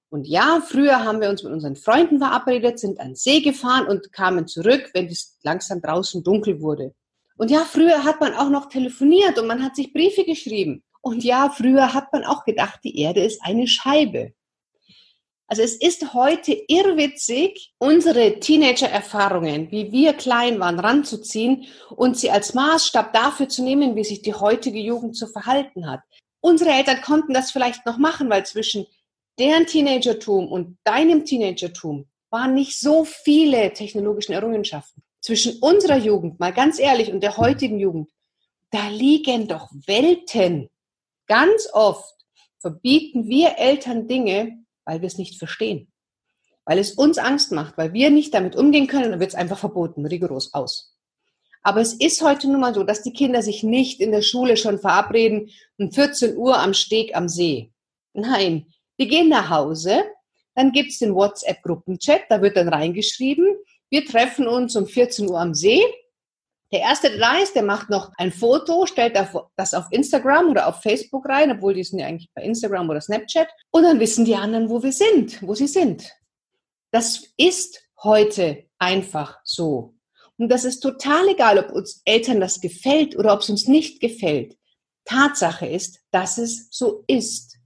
Und 0.08 0.26
ja, 0.26 0.62
früher 0.66 1.04
haben 1.04 1.20
wir 1.20 1.30
uns 1.30 1.44
mit 1.44 1.52
unseren 1.52 1.76
Freunden 1.76 2.20
verabredet, 2.20 2.80
sind 2.80 3.02
an 3.02 3.14
See 3.16 3.42
gefahren 3.42 3.86
und 3.88 4.14
kamen 4.14 4.48
zurück, 4.48 4.92
wenn 4.94 5.08
es 5.08 5.38
langsam 5.44 5.82
draußen 5.82 6.24
dunkel 6.24 6.62
wurde. 6.62 6.96
Und 7.36 7.52
ja, 7.52 7.66
früher 7.66 8.06
hat 8.06 8.22
man 8.22 8.34
auch 8.34 8.50
noch 8.50 8.70
telefoniert 8.70 9.38
und 9.40 9.48
man 9.48 9.62
hat 9.62 9.76
sich 9.76 9.92
Briefe 9.92 10.24
geschrieben. 10.24 10.82
Und 11.02 11.22
ja, 11.22 11.50
früher 11.50 11.94
hat 11.94 12.14
man 12.14 12.24
auch 12.24 12.46
gedacht, 12.46 12.80
die 12.86 12.98
Erde 13.02 13.26
ist 13.26 13.42
eine 13.44 13.68
Scheibe. 13.68 14.32
Also 15.48 15.62
es 15.62 15.76
ist 15.76 16.14
heute 16.14 16.54
irrwitzig, 16.68 17.74
unsere 17.78 18.40
Teenager-Erfahrungen, 18.40 19.70
wie 19.72 19.92
wir 19.92 20.14
klein 20.14 20.60
waren, 20.60 20.80
ranzuziehen 20.80 21.66
und 21.96 22.18
sie 22.18 22.32
als 22.32 22.56
Maßstab 22.56 23.14
dafür 23.14 23.48
zu 23.48 23.64
nehmen, 23.64 23.96
wie 23.96 24.04
sich 24.04 24.24
die 24.24 24.34
heutige 24.34 24.80
Jugend 24.80 25.16
zu 25.16 25.28
verhalten 25.28 25.90
hat. 25.90 26.02
Unsere 26.42 26.72
Eltern 26.72 27.02
konnten 27.02 27.34
das 27.34 27.52
vielleicht 27.52 27.86
noch 27.86 27.98
machen, 27.98 28.30
weil 28.30 28.46
zwischen 28.46 28.88
deren 29.38 29.68
Teenagertum 29.68 30.48
und 30.48 30.78
deinem 30.84 31.26
Teenagertum 31.26 32.08
waren 32.32 32.56
nicht 32.56 32.80
so 32.80 33.06
viele 33.06 33.72
technologischen 33.74 34.34
Errungenschaften. 34.34 35.04
Zwischen 35.22 35.60
unserer 35.60 35.98
Jugend, 35.98 36.40
mal 36.40 36.54
ganz 36.54 36.80
ehrlich, 36.80 37.12
und 37.12 37.22
der 37.22 37.38
heutigen 37.38 37.80
Jugend, 37.80 38.10
da 38.72 38.90
liegen 38.90 39.48
doch 39.48 39.70
Welten. 39.86 40.70
Ganz 41.28 41.68
oft 41.72 42.14
verbieten 42.60 43.28
wir 43.28 43.58
Eltern 43.58 44.08
Dinge, 44.08 44.65
weil 44.86 45.02
wir 45.02 45.08
es 45.08 45.18
nicht 45.18 45.38
verstehen. 45.38 45.92
Weil 46.66 46.80
es 46.80 46.94
uns 46.94 47.18
Angst 47.18 47.52
macht, 47.52 47.78
weil 47.78 47.94
wir 47.94 48.10
nicht 48.10 48.34
damit 48.34 48.56
umgehen 48.56 48.88
können, 48.88 49.12
dann 49.12 49.20
wird 49.20 49.32
es 49.32 49.36
einfach 49.36 49.58
verboten, 49.58 50.06
rigoros 50.06 50.54
aus. 50.54 50.96
Aber 51.62 51.82
es 51.82 51.94
ist 51.94 52.22
heute 52.22 52.48
nun 52.48 52.62
mal 52.62 52.74
so, 52.76 52.84
dass 52.84 53.02
die 53.02 53.14
Kinder 53.14 53.42
sich 53.42 53.64
nicht 53.64 54.00
in 54.00 54.12
der 54.12 54.22
Schule 54.22 54.56
schon 54.56 54.80
verabreden 54.80 55.50
um 55.78 55.92
14 55.92 56.38
Uhr 56.38 56.60
am 56.60 56.74
Steg 56.74 57.16
am 57.16 57.28
See. 57.28 57.72
Nein, 58.14 58.68
die 59.00 59.08
gehen 59.08 59.30
nach 59.30 59.50
Hause, 59.50 60.04
dann 60.54 60.72
gibt's 60.72 61.00
den 61.00 61.16
WhatsApp-Gruppenchat, 61.16 62.22
da 62.30 62.42
wird 62.42 62.56
dann 62.56 62.70
reingeschrieben, 62.70 63.58
wir 63.90 64.06
treffen 64.06 64.48
uns 64.48 64.76
um 64.76 64.88
14 64.88 65.30
Uhr 65.30 65.40
am 65.40 65.54
See. 65.54 65.82
Der 66.72 66.82
erste, 66.82 67.10
der 67.10 67.20
da 67.20 67.38
ist, 67.38 67.56
der 67.56 67.64
macht 67.64 67.90
noch 67.90 68.12
ein 68.18 68.32
Foto, 68.32 68.86
stellt 68.86 69.16
das 69.16 69.74
auf 69.74 69.86
Instagram 69.92 70.50
oder 70.50 70.68
auf 70.68 70.82
Facebook 70.82 71.28
rein, 71.30 71.52
obwohl 71.52 71.74
die 71.74 71.84
sind 71.84 72.00
ja 72.00 72.08
eigentlich 72.08 72.30
bei 72.34 72.42
Instagram 72.42 72.90
oder 72.90 73.02
Snapchat. 73.02 73.48
Und 73.72 73.84
dann 73.84 74.00
wissen 74.00 74.26
die 74.26 74.36
anderen, 74.36 74.70
wo 74.70 74.82
wir 74.82 74.92
sind, 74.92 75.42
wo 75.42 75.54
sie 75.54 75.68
sind. 75.68 76.12
Das 76.92 77.24
ist 77.38 77.82
heute 78.04 78.66
einfach 78.80 79.40
so. 79.44 79.94
Und 80.38 80.50
das 80.50 80.66
ist 80.66 80.82
total 80.82 81.30
egal, 81.30 81.60
ob 81.60 81.72
uns 81.72 82.02
Eltern 82.04 82.40
das 82.40 82.60
gefällt 82.60 83.16
oder 83.16 83.34
ob 83.34 83.42
es 83.42 83.50
uns 83.50 83.68
nicht 83.68 84.02
gefällt. 84.02 84.58
Tatsache 85.06 85.68
ist, 85.68 86.00
dass 86.12 86.38
es 86.38 86.68
so 86.72 87.04
ist. 87.08 87.58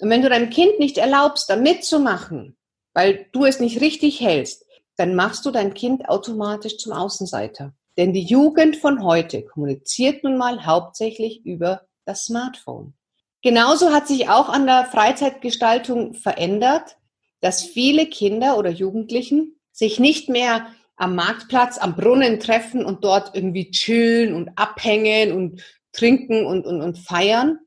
Und 0.00 0.10
wenn 0.10 0.22
du 0.22 0.28
deinem 0.28 0.50
Kind 0.50 0.78
nicht 0.78 0.98
erlaubst, 0.98 1.48
da 1.48 1.56
mitzumachen, 1.56 2.56
weil 2.92 3.26
du 3.32 3.44
es 3.44 3.60
nicht 3.60 3.80
richtig 3.80 4.20
hältst, 4.20 4.66
dann 4.96 5.14
machst 5.14 5.46
du 5.46 5.50
dein 5.50 5.72
Kind 5.72 6.08
automatisch 6.08 6.76
zum 6.78 6.92
Außenseiter. 6.92 7.74
Denn 7.96 8.12
die 8.12 8.24
Jugend 8.24 8.76
von 8.76 9.04
heute 9.04 9.44
kommuniziert 9.44 10.24
nun 10.24 10.36
mal 10.36 10.66
hauptsächlich 10.66 11.44
über 11.44 11.82
das 12.04 12.24
Smartphone. 12.24 12.94
Genauso 13.42 13.92
hat 13.92 14.08
sich 14.08 14.28
auch 14.28 14.48
an 14.48 14.66
der 14.66 14.86
Freizeitgestaltung 14.86 16.14
verändert, 16.14 16.96
dass 17.40 17.62
viele 17.62 18.06
Kinder 18.06 18.56
oder 18.56 18.70
Jugendlichen 18.70 19.60
sich 19.70 20.00
nicht 20.00 20.28
mehr 20.28 20.66
am 20.96 21.14
Marktplatz, 21.14 21.78
am 21.78 21.94
Brunnen 21.94 22.40
treffen 22.40 22.84
und 22.84 23.04
dort 23.04 23.34
irgendwie 23.34 23.70
chillen 23.70 24.34
und 24.34 24.56
abhängen 24.56 25.32
und 25.32 25.62
trinken 25.92 26.46
und, 26.46 26.66
und, 26.66 26.80
und 26.80 26.98
feiern. 26.98 27.58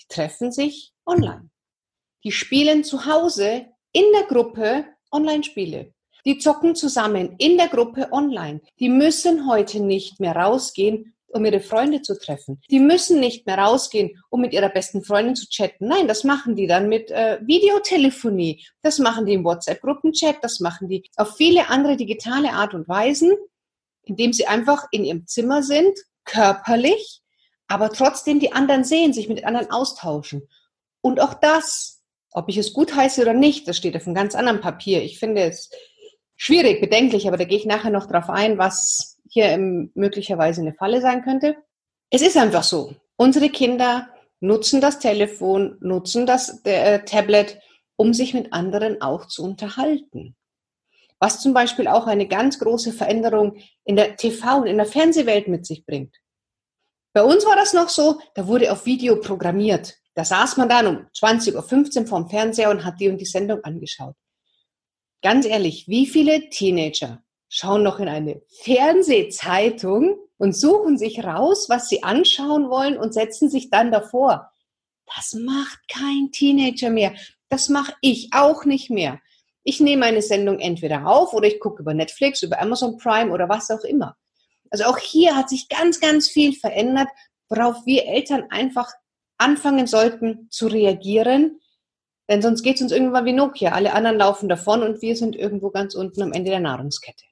Die 0.00 0.06
treffen 0.08 0.52
sich 0.52 0.92
online. 1.04 1.50
Die 2.24 2.32
spielen 2.32 2.82
zu 2.82 3.06
Hause 3.06 3.66
in 3.92 4.04
der 4.14 4.24
Gruppe 4.24 4.86
Online-Spiele. 5.10 5.92
Die 6.26 6.38
zocken 6.38 6.74
zusammen 6.74 7.36
in 7.38 7.56
der 7.56 7.68
Gruppe 7.68 8.08
online. 8.10 8.60
Die 8.80 8.88
müssen 8.88 9.48
heute 9.48 9.78
nicht 9.80 10.18
mehr 10.18 10.34
rausgehen, 10.34 11.14
um 11.28 11.44
ihre 11.44 11.60
Freunde 11.60 12.02
zu 12.02 12.18
treffen. 12.18 12.60
Die 12.68 12.80
müssen 12.80 13.20
nicht 13.20 13.46
mehr 13.46 13.58
rausgehen, 13.58 14.20
um 14.28 14.40
mit 14.40 14.52
ihrer 14.52 14.68
besten 14.68 15.04
Freundin 15.04 15.36
zu 15.36 15.48
chatten. 15.48 15.86
Nein, 15.86 16.08
das 16.08 16.24
machen 16.24 16.56
die 16.56 16.66
dann 16.66 16.88
mit 16.88 17.12
äh, 17.12 17.38
Videotelefonie. 17.42 18.64
Das 18.82 18.98
machen 18.98 19.24
die 19.24 19.34
im 19.34 19.44
WhatsApp-Gruppenchat. 19.44 20.38
Das 20.42 20.58
machen 20.58 20.88
die 20.88 21.08
auf 21.14 21.36
viele 21.36 21.68
andere 21.68 21.96
digitale 21.96 22.50
Art 22.50 22.74
und 22.74 22.88
Weisen, 22.88 23.32
indem 24.02 24.32
sie 24.32 24.48
einfach 24.48 24.86
in 24.90 25.04
ihrem 25.04 25.26
Zimmer 25.28 25.62
sind, 25.62 25.96
körperlich, 26.24 27.20
aber 27.68 27.90
trotzdem 27.90 28.40
die 28.40 28.52
anderen 28.52 28.82
sehen, 28.82 29.12
sich 29.12 29.28
mit 29.28 29.44
anderen 29.44 29.70
austauschen. 29.70 30.48
Und 31.02 31.20
auch 31.20 31.34
das, 31.34 32.02
ob 32.32 32.48
ich 32.48 32.56
es 32.56 32.72
gut 32.72 32.96
heiße 32.96 33.22
oder 33.22 33.32
nicht, 33.32 33.68
das 33.68 33.76
steht 33.76 33.96
auf 33.96 34.06
einem 34.06 34.14
ganz 34.14 34.34
anderen 34.34 34.60
Papier. 34.60 35.02
Ich 35.02 35.20
finde 35.20 35.42
es 35.42 35.70
schwierig, 36.36 36.80
bedenklich, 36.80 37.26
aber 37.26 37.36
da 37.36 37.44
gehe 37.44 37.58
ich 37.58 37.66
nachher 37.66 37.90
noch 37.90 38.06
drauf 38.06 38.28
ein, 38.28 38.58
was 38.58 39.18
hier 39.28 39.58
möglicherweise 39.58 40.60
eine 40.60 40.74
Falle 40.74 41.00
sein 41.00 41.22
könnte. 41.22 41.56
Es 42.10 42.22
ist 42.22 42.36
einfach 42.36 42.62
so. 42.62 42.94
Unsere 43.16 43.48
Kinder 43.48 44.08
nutzen 44.40 44.80
das 44.80 44.98
Telefon, 44.98 45.76
nutzen 45.80 46.26
das 46.26 46.60
äh, 46.64 47.00
Tablet, 47.00 47.58
um 47.96 48.12
sich 48.12 48.34
mit 48.34 48.52
anderen 48.52 49.00
auch 49.00 49.26
zu 49.26 49.42
unterhalten. 49.42 50.36
Was 51.18 51.40
zum 51.40 51.54
Beispiel 51.54 51.88
auch 51.88 52.06
eine 52.06 52.28
ganz 52.28 52.58
große 52.58 52.92
Veränderung 52.92 53.56
in 53.84 53.96
der 53.96 54.16
TV- 54.16 54.60
und 54.60 54.66
in 54.66 54.76
der 54.76 54.86
Fernsehwelt 54.86 55.48
mit 55.48 55.64
sich 55.64 55.86
bringt. 55.86 56.14
Bei 57.14 57.22
uns 57.22 57.46
war 57.46 57.56
das 57.56 57.72
noch 57.72 57.88
so, 57.88 58.20
da 58.34 58.46
wurde 58.46 58.70
auf 58.70 58.84
Video 58.84 59.16
programmiert. 59.16 59.94
Da 60.14 60.24
saß 60.24 60.58
man 60.58 60.68
dann 60.68 60.86
um 60.86 61.06
20.15 61.14 62.00
Uhr 62.00 62.06
vorm 62.06 62.28
Fernseher 62.28 62.70
und 62.70 62.84
hat 62.84 63.00
die 63.00 63.08
und 63.08 63.18
die 63.18 63.24
Sendung 63.24 63.64
angeschaut. 63.64 64.14
Ganz 65.26 65.44
ehrlich, 65.44 65.88
wie 65.88 66.06
viele 66.06 66.50
Teenager 66.50 67.20
schauen 67.48 67.82
noch 67.82 67.98
in 67.98 68.06
eine 68.06 68.42
Fernsehzeitung 68.62 70.20
und 70.36 70.56
suchen 70.56 70.98
sich 70.98 71.24
raus, 71.24 71.68
was 71.68 71.88
sie 71.88 72.04
anschauen 72.04 72.70
wollen 72.70 72.96
und 72.96 73.12
setzen 73.12 73.50
sich 73.50 73.68
dann 73.68 73.90
davor. 73.90 74.52
Das 75.16 75.34
macht 75.34 75.80
kein 75.88 76.30
Teenager 76.30 76.90
mehr. 76.90 77.12
Das 77.48 77.68
mache 77.68 77.92
ich 78.02 78.28
auch 78.34 78.66
nicht 78.66 78.88
mehr. 78.88 79.18
Ich 79.64 79.80
nehme 79.80 80.06
eine 80.06 80.22
Sendung 80.22 80.60
entweder 80.60 81.08
auf 81.08 81.32
oder 81.32 81.48
ich 81.48 81.58
gucke 81.58 81.82
über 81.82 81.92
Netflix, 81.92 82.44
über 82.44 82.60
Amazon 82.60 82.96
Prime 82.96 83.32
oder 83.32 83.48
was 83.48 83.68
auch 83.72 83.82
immer. 83.82 84.16
Also 84.70 84.84
auch 84.84 84.98
hier 84.98 85.34
hat 85.34 85.48
sich 85.48 85.68
ganz, 85.68 85.98
ganz 85.98 86.28
viel 86.28 86.52
verändert, 86.52 87.08
worauf 87.48 87.84
wir 87.84 88.06
Eltern 88.06 88.44
einfach 88.50 88.92
anfangen 89.38 89.88
sollten 89.88 90.46
zu 90.50 90.68
reagieren. 90.68 91.58
Denn 92.28 92.42
sonst 92.42 92.62
geht 92.62 92.76
es 92.76 92.82
uns 92.82 92.92
irgendwann 92.92 93.24
wie 93.24 93.32
Nokia. 93.32 93.72
Alle 93.72 93.92
anderen 93.92 94.18
laufen 94.18 94.48
davon 94.48 94.82
und 94.82 95.02
wir 95.02 95.16
sind 95.16 95.36
irgendwo 95.36 95.70
ganz 95.70 95.94
unten 95.94 96.22
am 96.22 96.32
Ende 96.32 96.50
der 96.50 96.60
Nahrungskette. 96.60 97.24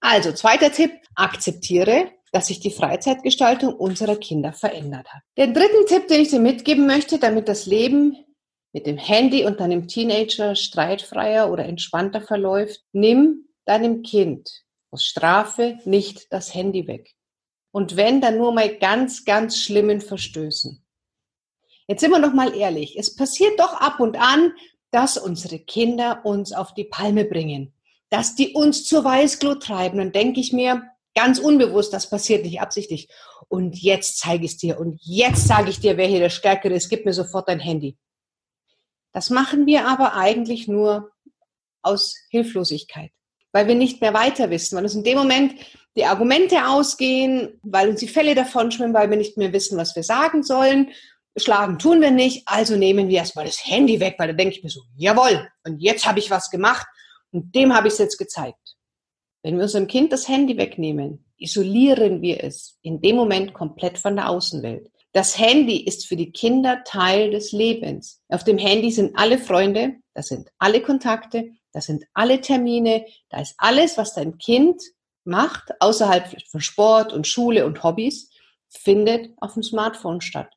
Also, 0.00 0.32
zweiter 0.32 0.70
Tipp, 0.70 0.92
akzeptiere, 1.14 2.10
dass 2.32 2.48
sich 2.48 2.60
die 2.60 2.70
Freizeitgestaltung 2.70 3.74
unserer 3.74 4.16
Kinder 4.16 4.52
verändert 4.52 5.06
hat. 5.08 5.22
Den 5.38 5.54
dritten 5.54 5.86
Tipp, 5.86 6.08
den 6.08 6.20
ich 6.20 6.28
dir 6.28 6.40
mitgeben 6.40 6.86
möchte, 6.86 7.18
damit 7.18 7.48
das 7.48 7.66
Leben 7.66 8.16
mit 8.72 8.86
dem 8.86 8.98
Handy 8.98 9.46
und 9.46 9.60
deinem 9.60 9.86
Teenager 9.86 10.56
streitfreier 10.56 11.50
oder 11.50 11.64
entspannter 11.64 12.20
verläuft, 12.20 12.82
nimm 12.92 13.46
deinem 13.66 14.02
Kind 14.02 14.64
aus 14.90 15.04
Strafe 15.04 15.78
nicht 15.84 16.32
das 16.32 16.54
Handy 16.54 16.86
weg. 16.86 17.14
Und 17.72 17.96
wenn, 17.96 18.20
dann 18.20 18.36
nur 18.36 18.52
mal 18.52 18.76
ganz, 18.78 19.24
ganz 19.24 19.58
schlimmen 19.58 20.00
Verstößen. 20.00 20.83
Jetzt 21.86 22.00
sind 22.00 22.10
wir 22.10 22.18
noch 22.18 22.32
mal 22.32 22.56
ehrlich. 22.56 22.96
Es 22.98 23.14
passiert 23.14 23.58
doch 23.60 23.74
ab 23.74 24.00
und 24.00 24.16
an, 24.16 24.52
dass 24.90 25.16
unsere 25.18 25.58
Kinder 25.58 26.20
uns 26.24 26.52
auf 26.52 26.74
die 26.74 26.84
Palme 26.84 27.24
bringen 27.24 27.74
dass 28.14 28.36
die 28.36 28.52
uns 28.52 28.84
zur 28.84 29.02
Weißglut 29.04 29.60
treiben. 29.60 29.98
Dann 29.98 30.12
denke 30.12 30.38
ich 30.38 30.52
mir, 30.52 30.84
ganz 31.16 31.40
unbewusst, 31.40 31.92
das 31.92 32.08
passiert 32.08 32.44
nicht 32.44 32.60
absichtlich. 32.60 33.08
Und 33.48 33.76
jetzt 33.82 34.18
zeige 34.18 34.44
ich 34.44 34.52
es 34.52 34.56
dir 34.56 34.78
und 34.78 35.00
jetzt 35.02 35.48
sage 35.48 35.70
ich 35.70 35.80
dir, 35.80 35.96
wer 35.96 36.06
hier 36.06 36.20
der 36.20 36.30
Stärkere 36.30 36.74
ist, 36.74 36.88
gib 36.88 37.04
mir 37.04 37.12
sofort 37.12 37.48
dein 37.48 37.58
Handy. 37.58 37.96
Das 39.12 39.30
machen 39.30 39.66
wir 39.66 39.88
aber 39.88 40.14
eigentlich 40.14 40.68
nur 40.68 41.10
aus 41.82 42.14
Hilflosigkeit, 42.30 43.10
weil 43.50 43.66
wir 43.66 43.74
nicht 43.74 44.00
mehr 44.00 44.14
weiter 44.14 44.48
wissen, 44.50 44.76
weil 44.76 44.84
uns 44.84 44.94
in 44.94 45.02
dem 45.02 45.18
Moment 45.18 45.54
die 45.96 46.04
Argumente 46.04 46.68
ausgehen, 46.68 47.58
weil 47.62 47.88
uns 47.88 47.98
die 47.98 48.08
Fälle 48.08 48.36
davon 48.36 48.70
schwimmen, 48.70 48.94
weil 48.94 49.10
wir 49.10 49.16
nicht 49.16 49.36
mehr 49.36 49.52
wissen, 49.52 49.76
was 49.76 49.96
wir 49.96 50.04
sagen 50.04 50.44
sollen. 50.44 50.90
Schlagen 51.36 51.78
tun 51.78 52.00
wir 52.00 52.10
nicht, 52.10 52.46
also 52.46 52.76
nehmen 52.76 53.08
wir 53.08 53.18
erstmal 53.18 53.46
das 53.46 53.66
Handy 53.66 53.98
weg, 53.98 54.14
weil 54.18 54.28
da 54.28 54.34
denke 54.34 54.56
ich 54.56 54.62
mir 54.62 54.70
so, 54.70 54.82
jawohl, 54.96 55.48
und 55.64 55.80
jetzt 55.80 56.06
habe 56.06 56.20
ich 56.20 56.30
was 56.30 56.50
gemacht 56.50 56.86
und 57.32 57.54
dem 57.54 57.74
habe 57.74 57.88
ich 57.88 57.94
es 57.94 57.98
jetzt 57.98 58.18
gezeigt. 58.18 58.76
Wenn 59.42 59.56
wir 59.56 59.64
unserem 59.64 59.88
Kind 59.88 60.12
das 60.12 60.28
Handy 60.28 60.56
wegnehmen, 60.56 61.24
isolieren 61.36 62.22
wir 62.22 62.42
es 62.42 62.78
in 62.82 63.00
dem 63.00 63.16
Moment 63.16 63.52
komplett 63.52 63.98
von 63.98 64.16
der 64.16 64.30
Außenwelt. 64.30 64.90
Das 65.12 65.38
Handy 65.38 65.84
ist 65.84 66.06
für 66.06 66.16
die 66.16 66.32
Kinder 66.32 66.82
Teil 66.84 67.30
des 67.30 67.52
Lebens. 67.52 68.22
Auf 68.28 68.44
dem 68.44 68.58
Handy 68.58 68.90
sind 68.90 69.16
alle 69.16 69.38
Freunde, 69.38 69.96
das 70.14 70.28
sind 70.28 70.48
alle 70.58 70.80
Kontakte, 70.80 71.50
das 71.72 71.86
sind 71.86 72.04
alle 72.14 72.40
Termine, 72.40 73.04
da 73.28 73.40
ist 73.40 73.54
alles, 73.58 73.98
was 73.98 74.14
dein 74.14 74.38
Kind 74.38 74.80
macht, 75.24 75.72
außerhalb 75.80 76.40
von 76.50 76.60
Sport 76.60 77.12
und 77.12 77.26
Schule 77.26 77.66
und 77.66 77.82
Hobbys, 77.82 78.30
findet 78.68 79.30
auf 79.38 79.54
dem 79.54 79.62
Smartphone 79.62 80.20
statt. 80.20 80.52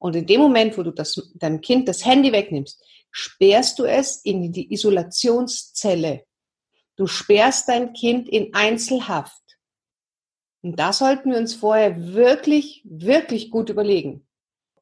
Und 0.00 0.16
in 0.16 0.26
dem 0.26 0.40
Moment, 0.40 0.76
wo 0.78 0.82
du 0.82 0.90
das, 0.90 1.30
deinem 1.34 1.60
Kind 1.60 1.86
das 1.86 2.04
Handy 2.04 2.32
wegnimmst, 2.32 2.82
sperrst 3.10 3.78
du 3.78 3.84
es 3.84 4.16
in 4.24 4.50
die 4.50 4.72
Isolationszelle. 4.72 6.24
Du 6.96 7.06
sperrst 7.06 7.68
dein 7.68 7.92
Kind 7.92 8.28
in 8.28 8.54
Einzelhaft. 8.54 9.42
Und 10.62 10.78
da 10.78 10.92
sollten 10.92 11.30
wir 11.30 11.38
uns 11.38 11.54
vorher 11.54 12.14
wirklich, 12.14 12.82
wirklich 12.84 13.50
gut 13.50 13.68
überlegen. 13.68 14.26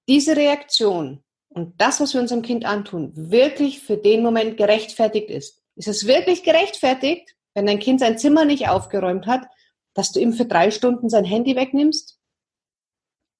Diese 0.08 0.36
Reaktion 0.36 1.22
und 1.48 1.80
das, 1.80 2.00
was 2.00 2.14
wir 2.14 2.20
unserem 2.20 2.42
Kind 2.42 2.64
antun, 2.64 3.12
wirklich 3.14 3.80
für 3.80 3.96
den 3.96 4.22
Moment 4.22 4.56
gerechtfertigt 4.56 5.30
ist. 5.30 5.62
Ist 5.74 5.88
es 5.88 6.06
wirklich 6.06 6.44
gerechtfertigt, 6.44 7.34
wenn 7.54 7.66
dein 7.66 7.80
Kind 7.80 8.00
sein 8.00 8.18
Zimmer 8.18 8.44
nicht 8.44 8.68
aufgeräumt 8.68 9.26
hat, 9.26 9.46
dass 9.94 10.12
du 10.12 10.20
ihm 10.20 10.32
für 10.32 10.44
drei 10.44 10.70
Stunden 10.70 11.08
sein 11.08 11.24
Handy 11.24 11.56
wegnimmst? 11.56 12.20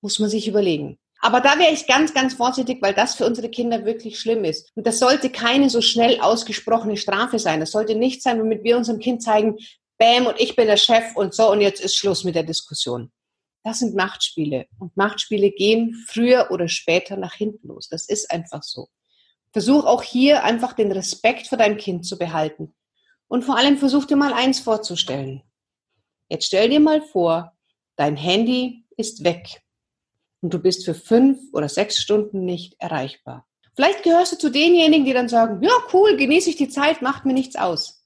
Muss 0.00 0.18
man 0.18 0.28
sich 0.28 0.48
überlegen. 0.48 0.98
Aber 1.20 1.40
da 1.40 1.58
wäre 1.58 1.72
ich 1.72 1.86
ganz, 1.86 2.14
ganz 2.14 2.34
vorsichtig, 2.34 2.80
weil 2.80 2.94
das 2.94 3.16
für 3.16 3.26
unsere 3.26 3.48
Kinder 3.48 3.84
wirklich 3.84 4.20
schlimm 4.20 4.44
ist. 4.44 4.70
Und 4.76 4.86
das 4.86 5.00
sollte 5.00 5.30
keine 5.30 5.68
so 5.68 5.80
schnell 5.80 6.20
ausgesprochene 6.20 6.96
Strafe 6.96 7.38
sein. 7.38 7.60
Das 7.60 7.72
sollte 7.72 7.96
nicht 7.96 8.22
sein, 8.22 8.38
womit 8.38 8.62
wir 8.62 8.76
unserem 8.76 9.00
Kind 9.00 9.22
zeigen, 9.22 9.56
Bäm 9.98 10.26
und 10.26 10.38
ich 10.38 10.54
bin 10.54 10.68
der 10.68 10.76
Chef 10.76 11.16
und 11.16 11.34
so 11.34 11.50
und 11.50 11.60
jetzt 11.60 11.80
ist 11.80 11.96
Schluss 11.96 12.22
mit 12.22 12.36
der 12.36 12.44
Diskussion. 12.44 13.10
Das 13.64 13.80
sind 13.80 13.96
Machtspiele. 13.96 14.66
Und 14.78 14.96
Machtspiele 14.96 15.50
gehen 15.50 15.92
früher 16.06 16.52
oder 16.52 16.68
später 16.68 17.16
nach 17.16 17.34
hinten 17.34 17.66
los. 17.66 17.88
Das 17.88 18.08
ist 18.08 18.30
einfach 18.30 18.62
so. 18.62 18.88
Versuch 19.52 19.84
auch 19.84 20.04
hier 20.04 20.44
einfach 20.44 20.72
den 20.72 20.92
Respekt 20.92 21.48
vor 21.48 21.58
deinem 21.58 21.78
Kind 21.78 22.06
zu 22.06 22.16
behalten. 22.16 22.74
Und 23.26 23.42
vor 23.42 23.56
allem 23.56 23.76
versuch 23.76 24.04
dir 24.04 24.16
mal 24.16 24.32
eins 24.32 24.60
vorzustellen. 24.60 25.42
Jetzt 26.28 26.46
stell 26.46 26.68
dir 26.68 26.80
mal 26.80 27.02
vor, 27.02 27.52
dein 27.96 28.16
Handy 28.16 28.84
ist 28.96 29.24
weg 29.24 29.62
und 30.40 30.54
du 30.54 30.58
bist 30.58 30.84
für 30.84 30.94
fünf 30.94 31.38
oder 31.52 31.68
sechs 31.68 31.98
Stunden 31.98 32.44
nicht 32.44 32.74
erreichbar. 32.78 33.46
Vielleicht 33.74 34.02
gehörst 34.02 34.32
du 34.32 34.38
zu 34.38 34.50
denjenigen, 34.50 35.04
die 35.04 35.12
dann 35.12 35.28
sagen, 35.28 35.62
ja 35.62 35.72
cool, 35.92 36.16
genieße 36.16 36.50
ich 36.50 36.56
die 36.56 36.68
Zeit, 36.68 37.02
macht 37.02 37.24
mir 37.24 37.32
nichts 37.32 37.56
aus. 37.56 38.04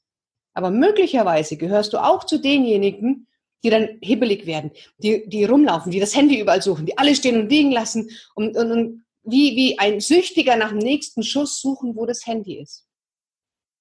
Aber 0.55 0.71
möglicherweise 0.71 1.57
gehörst 1.57 1.93
du 1.93 1.99
auch 1.99 2.25
zu 2.25 2.39
denjenigen, 2.39 3.27
die 3.65 3.71
dann 3.71 3.99
hibbelig 4.03 4.47
werden, 4.47 4.73
die, 4.99 5.29
die 5.29 5.45
rumlaufen, 5.45 5.93
die 5.93 6.01
das 6.01 6.15
Handy 6.15 6.41
überall 6.41 6.63
suchen, 6.63 6.85
die 6.87 6.99
alle 6.99 7.15
stehen 7.15 7.41
und 7.41 7.49
liegen 7.49 7.71
lassen 7.71 8.11
und, 8.35 8.57
und, 8.57 8.71
und 8.71 9.05
wie, 9.23 9.57
wie 9.57 9.79
ein 9.79 10.01
Süchtiger 10.01 10.57
nach 10.57 10.71
dem 10.71 10.79
nächsten 10.79 11.23
Schuss 11.23 11.61
suchen, 11.61 11.97
wo 11.97 12.07
das 12.07 12.27
Handy 12.27 12.59
ist. 12.59 12.87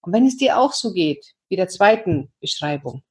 Und 0.01 0.13
wenn 0.13 0.25
es 0.25 0.37
dir 0.37 0.59
auch 0.59 0.73
so 0.73 0.93
geht, 0.93 1.33
wie 1.49 1.55
der 1.55 1.67
zweiten 1.67 2.31
Beschreibung, 2.39 3.03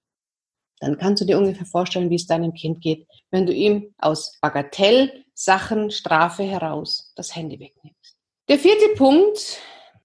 dann 0.81 0.99
kannst 0.99 1.21
du 1.21 1.27
dir 1.27 1.39
ungefähr 1.39 1.67
vorstellen, 1.67 2.11
wie 2.11 2.17
es 2.17 2.27
deinem 2.27 2.55
Kind 2.55 2.81
geht, 2.81 3.07
wenn 3.31 3.47
du 3.47 3.53
ihm 3.53 3.95
aus 3.99 4.39
Bagatellsachen 4.41 5.91
Strafe 5.91 6.43
heraus 6.43 7.13
das 7.17 7.37
Handy 7.37 7.61
wegnimmst. 7.61 8.17
Der 8.49 8.59
vierte 8.59 8.89
Punkt, 8.97 9.61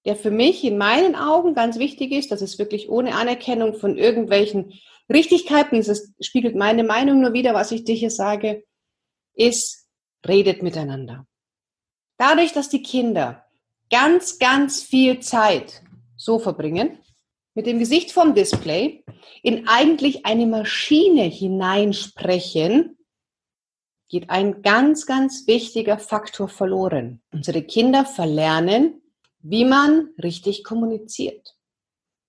der 0.05 0.15
für 0.15 0.31
mich 0.31 0.63
in 0.63 0.77
meinen 0.77 1.15
Augen 1.15 1.55
ganz 1.55 1.79
wichtig 1.79 2.11
ist, 2.11 2.31
das 2.31 2.41
ist 2.41 2.59
wirklich 2.59 2.89
ohne 2.89 3.15
Anerkennung 3.15 3.73
von 3.73 3.97
irgendwelchen 3.97 4.73
Richtigkeiten, 5.11 5.81
das 5.81 6.13
spiegelt 6.19 6.55
meine 6.55 6.83
Meinung 6.83 7.21
nur 7.21 7.33
wieder, 7.33 7.53
was 7.53 7.71
ich 7.71 7.85
dir 7.85 7.95
hier 7.95 8.11
sage, 8.11 8.63
ist, 9.33 9.87
redet 10.27 10.61
miteinander. 10.61 11.25
Dadurch, 12.17 12.53
dass 12.53 12.69
die 12.69 12.83
Kinder 12.83 13.45
ganz, 13.89 14.39
ganz 14.39 14.83
viel 14.83 15.19
Zeit 15.19 15.83
so 16.15 16.39
verbringen, 16.39 16.99
mit 17.55 17.65
dem 17.65 17.79
Gesicht 17.79 18.11
vom 18.11 18.35
Display, 18.35 19.03
in 19.41 19.67
eigentlich 19.67 20.25
eine 20.25 20.45
Maschine 20.45 21.23
hineinsprechen, 21.23 22.97
geht 24.09 24.29
ein 24.29 24.61
ganz, 24.61 25.05
ganz 25.05 25.47
wichtiger 25.47 25.97
Faktor 25.97 26.49
verloren. 26.49 27.21
Unsere 27.31 27.63
Kinder 27.63 28.05
verlernen, 28.05 29.01
wie 29.39 29.65
man 29.65 30.09
richtig 30.21 30.63
kommuniziert. 30.63 31.55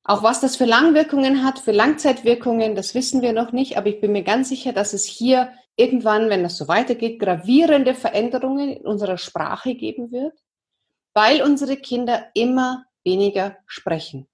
Auch 0.05 0.23
was 0.23 0.41
das 0.41 0.57
für 0.57 0.65
Langwirkungen 0.65 1.45
hat, 1.45 1.59
für 1.59 1.73
Langzeitwirkungen, 1.73 2.77
das 2.77 2.95
wissen 2.95 3.23
wir 3.23 3.33
noch 3.33 3.51
nicht, 3.51 3.77
aber 3.77 3.89
ich 3.89 4.01
bin 4.01 4.13
mir 4.13 4.23
ganz 4.23 4.49
sicher, 4.49 4.73
dass 4.73 4.93
es 4.93 5.05
hier 5.05 5.53
irgendwann, 5.75 6.31
wenn 6.31 6.45
das 6.45 6.57
so 6.57 6.69
weitergeht, 6.69 7.19
gravierende 7.19 7.95
Veränderungen 7.95 8.71
in 8.71 8.87
unserer 8.87 9.19
Sprache 9.19 9.75
geben 9.75 10.13
wird, 10.13 10.39
weil 11.13 11.43
unsere 11.43 11.77
Kinder 11.77 12.27
immer 12.35 12.85
weniger 13.03 13.57
sprechen. 13.67 14.29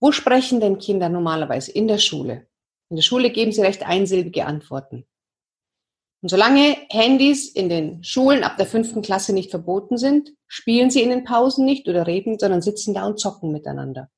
Wo 0.00 0.12
sprechen 0.12 0.60
denn 0.60 0.78
Kinder 0.78 1.08
normalerweise? 1.08 1.70
In 1.72 1.86
der 1.86 1.98
Schule. 1.98 2.46
In 2.88 2.96
der 2.96 3.02
Schule 3.02 3.30
geben 3.30 3.52
sie 3.52 3.60
recht 3.60 3.86
einsilbige 3.86 4.46
Antworten. 4.46 5.06
Und 6.22 6.28
solange 6.28 6.76
Handys 6.90 7.48
in 7.48 7.68
den 7.68 8.02
Schulen 8.02 8.44
ab 8.44 8.56
der 8.56 8.66
fünften 8.66 9.02
Klasse 9.02 9.32
nicht 9.32 9.50
verboten 9.50 9.96
sind, 9.96 10.32
spielen 10.48 10.90
sie 10.90 11.02
in 11.02 11.10
den 11.10 11.24
Pausen 11.24 11.64
nicht 11.64 11.88
oder 11.88 12.06
reden, 12.06 12.38
sondern 12.38 12.62
sitzen 12.62 12.94
da 12.94 13.06
und 13.06 13.18
zocken 13.18 13.52
miteinander. 13.52 14.10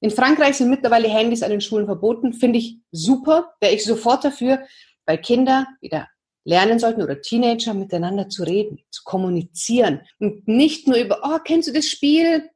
In 0.00 0.10
Frankreich 0.10 0.56
sind 0.56 0.70
mittlerweile 0.70 1.08
Handys 1.08 1.42
an 1.42 1.50
den 1.50 1.60
Schulen 1.60 1.86
verboten. 1.86 2.32
Finde 2.32 2.58
ich 2.58 2.78
super. 2.90 3.54
Wäre 3.60 3.74
ich 3.74 3.84
sofort 3.84 4.24
dafür, 4.24 4.60
weil 5.06 5.18
Kinder 5.18 5.66
wieder 5.80 6.08
lernen 6.44 6.78
sollten 6.78 7.02
oder 7.02 7.20
Teenager 7.20 7.74
miteinander 7.74 8.28
zu 8.28 8.42
reden, 8.44 8.80
zu 8.90 9.02
kommunizieren 9.04 10.00
und 10.18 10.48
nicht 10.48 10.88
nur 10.88 10.96
über, 10.96 11.20
oh, 11.22 11.38
kennst 11.44 11.68
du 11.68 11.72
das 11.72 11.86
Spiel? 11.86 12.48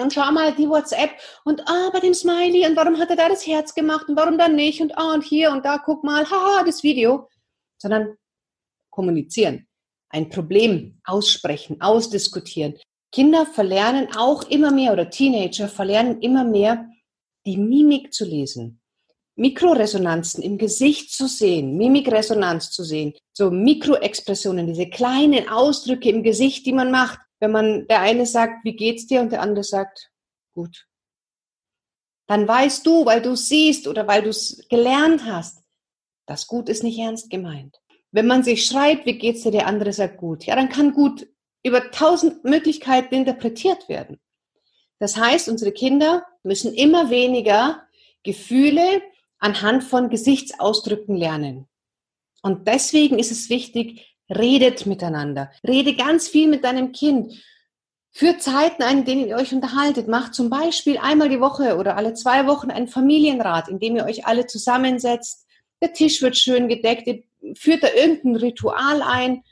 Und 0.00 0.12
schau 0.12 0.30
mal 0.30 0.54
die 0.54 0.68
WhatsApp 0.68 1.10
und 1.44 1.60
ah, 1.66 1.90
bei 1.92 1.98
dem 1.98 2.14
Smiley 2.14 2.66
und 2.66 2.76
warum 2.76 2.98
hat 2.98 3.10
er 3.10 3.16
da 3.16 3.28
das 3.28 3.44
Herz 3.46 3.74
gemacht 3.74 4.08
und 4.08 4.16
warum 4.16 4.38
dann 4.38 4.54
nicht 4.54 4.80
und 4.80 4.96
ah, 4.96 5.14
und 5.14 5.24
hier 5.24 5.50
und 5.50 5.64
da, 5.64 5.78
guck 5.78 6.04
mal, 6.04 6.24
haha, 6.24 6.62
das 6.64 6.84
Video. 6.84 7.28
Sondern 7.80 8.16
kommunizieren, 8.90 9.66
ein 10.08 10.28
Problem 10.28 11.00
aussprechen, 11.04 11.80
ausdiskutieren, 11.80 12.74
Kinder 13.10 13.46
verlernen 13.46 14.08
auch 14.16 14.44
immer 14.44 14.70
mehr 14.70 14.92
oder 14.92 15.10
Teenager 15.10 15.68
verlernen 15.68 16.20
immer 16.20 16.44
mehr, 16.44 16.88
die 17.46 17.56
Mimik 17.56 18.12
zu 18.12 18.24
lesen. 18.24 18.80
Mikroresonanzen 19.36 20.42
im 20.42 20.58
Gesicht 20.58 21.12
zu 21.12 21.28
sehen, 21.28 21.76
Mimikresonanz 21.76 22.70
zu 22.70 22.82
sehen, 22.82 23.14
so 23.32 23.50
Mikroexpressionen, 23.50 24.66
diese 24.66 24.90
kleinen 24.90 25.48
Ausdrücke 25.48 26.10
im 26.10 26.22
Gesicht, 26.24 26.66
die 26.66 26.72
man 26.72 26.90
macht, 26.90 27.20
wenn 27.40 27.52
man 27.52 27.86
der 27.86 28.00
eine 28.00 28.26
sagt, 28.26 28.64
wie 28.64 28.74
geht's 28.74 29.06
dir 29.06 29.20
und 29.20 29.32
der 29.32 29.42
andere 29.42 29.64
sagt, 29.64 30.10
gut. 30.52 30.86
Dann 32.26 32.46
weißt 32.46 32.86
du, 32.86 33.06
weil 33.06 33.22
du 33.22 33.36
siehst 33.36 33.88
oder 33.88 34.06
weil 34.06 34.22
du 34.22 34.30
es 34.30 34.66
gelernt 34.68 35.24
hast, 35.24 35.62
das 36.26 36.46
gut 36.46 36.68
ist 36.68 36.82
nicht 36.82 36.98
ernst 36.98 37.30
gemeint. 37.30 37.80
Wenn 38.10 38.26
man 38.26 38.42
sich 38.42 38.66
schreibt, 38.66 39.06
wie 39.06 39.18
geht's 39.18 39.42
dir, 39.42 39.52
der 39.52 39.66
andere 39.66 39.92
sagt 39.92 40.18
gut. 40.18 40.44
Ja, 40.44 40.56
dann 40.56 40.68
kann 40.68 40.92
gut 40.92 41.26
über 41.62 41.90
tausend 41.90 42.44
Möglichkeiten 42.44 43.14
interpretiert 43.14 43.88
werden. 43.88 44.20
Das 44.98 45.16
heißt, 45.16 45.48
unsere 45.48 45.72
Kinder 45.72 46.26
müssen 46.42 46.74
immer 46.74 47.10
weniger 47.10 47.86
Gefühle 48.22 49.02
anhand 49.38 49.84
von 49.84 50.10
Gesichtsausdrücken 50.10 51.16
lernen. 51.16 51.68
Und 52.42 52.66
deswegen 52.66 53.18
ist 53.18 53.30
es 53.30 53.48
wichtig, 53.48 54.17
redet 54.28 54.86
miteinander. 54.86 55.50
Rede 55.66 55.94
ganz 55.94 56.28
viel 56.28 56.48
mit 56.48 56.64
deinem 56.64 56.92
Kind. 56.92 57.32
Für 58.10 58.38
Zeiten 58.38 58.82
ein, 58.82 58.98
in 58.98 59.04
denen 59.04 59.26
ihr 59.28 59.36
euch 59.36 59.52
unterhaltet. 59.52 60.08
Macht 60.08 60.34
zum 60.34 60.50
Beispiel 60.50 60.98
einmal 60.98 61.28
die 61.28 61.40
Woche 61.40 61.76
oder 61.76 61.96
alle 61.96 62.14
zwei 62.14 62.46
Wochen 62.46 62.70
einen 62.70 62.88
Familienrat, 62.88 63.68
in 63.68 63.78
dem 63.78 63.96
ihr 63.96 64.04
euch 64.04 64.26
alle 64.26 64.46
zusammensetzt. 64.46 65.46
Der 65.80 65.92
Tisch 65.92 66.20
wird 66.22 66.36
schön 66.36 66.68
gedeckt. 66.68 67.06
Ihr 67.06 67.22
führt 67.54 67.82
da 67.82 67.88
irgendein 67.88 68.36
Ritual 68.36 69.02
ein 69.02 69.42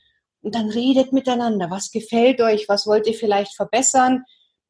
und 0.43 0.55
dann 0.55 0.69
redet 0.69 1.13
miteinander. 1.13 1.71
Was 1.71 1.91
gefällt 1.91 2.41
euch? 2.41 2.69
Was 2.69 2.87
wollt 2.87 3.07
ihr 3.07 3.15
vielleicht 3.15 3.55
verbessern? 3.55 4.25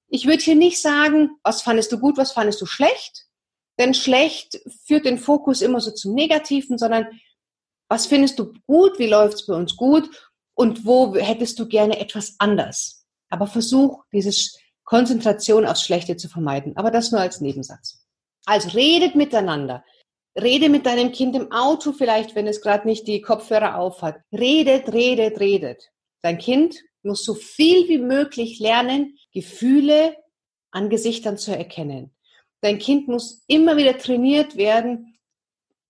Ich 0.09 0.27
würde 0.27 0.43
hier 0.43 0.55
nicht 0.55 0.81
sagen, 0.81 1.31
was 1.43 1.63
fandest 1.63 1.91
du 1.93 1.99
gut, 1.99 2.17
was 2.17 2.33
fandest 2.33 2.61
du 2.61 2.67
schlecht? 2.67 3.27
Denn 3.79 3.93
schlecht 3.93 4.61
führt 4.85 5.05
den 5.05 5.19
Fokus 5.19 5.61
immer 5.63 5.81
so 5.81 5.91
zum 5.91 6.15
Negativen, 6.15 6.79
sondern 6.79 7.09
was 7.89 8.07
findest 8.07 8.39
du 8.39 8.53
gut? 8.67 8.99
Wie 8.99 9.09
läuft 9.09 9.35
es 9.35 9.47
bei 9.47 9.55
uns 9.55 9.77
gut? 9.77 10.09
Und 10.55 10.85
wo 10.85 11.15
hättest 11.15 11.59
du 11.59 11.67
gerne 11.67 12.01
etwas 12.01 12.37
anders? 12.39 13.05
Aber 13.29 13.47
versuch, 13.47 14.05
diese 14.13 14.33
Konzentration 14.85 15.67
aufs 15.67 15.83
Schlechte 15.83 16.17
zu 16.17 16.29
vermeiden. 16.29 16.77
Aber 16.77 16.91
das 16.91 17.13
nur 17.13 17.21
als 17.21 17.41
Nebensatz. 17.41 18.07
Also 18.47 18.71
redet 18.71 19.15
miteinander. 19.15 19.85
Rede 20.41 20.69
mit 20.69 20.87
deinem 20.87 21.13
Kind 21.13 21.35
im 21.35 21.51
Auto 21.51 21.93
vielleicht, 21.93 22.35
wenn 22.35 22.47
es 22.47 22.61
gerade 22.61 22.87
nicht 22.87 23.07
die 23.07 23.21
Kopfhörer 23.21 23.79
aufhat. 23.79 24.21
Redet, 24.33 24.93
redet, 24.93 25.41
redet. 25.41 25.91
Dein 26.23 26.39
Kind 26.39 26.77
muss 27.03 27.25
so 27.25 27.35
viel 27.35 27.89
wie 27.89 27.99
möglich 27.99 28.59
lernen, 28.59 29.17
Gefühle 29.33 30.17
an 30.71 30.91
Gesichtern 30.91 31.39
zu 31.39 31.57
erkennen. 31.57 32.15
Dein 32.61 32.79
Kind 32.79 33.09
muss 33.09 33.45
immer 33.47 33.77
wieder 33.77 33.99
trainiert 33.99 34.57
werden, 34.57 35.16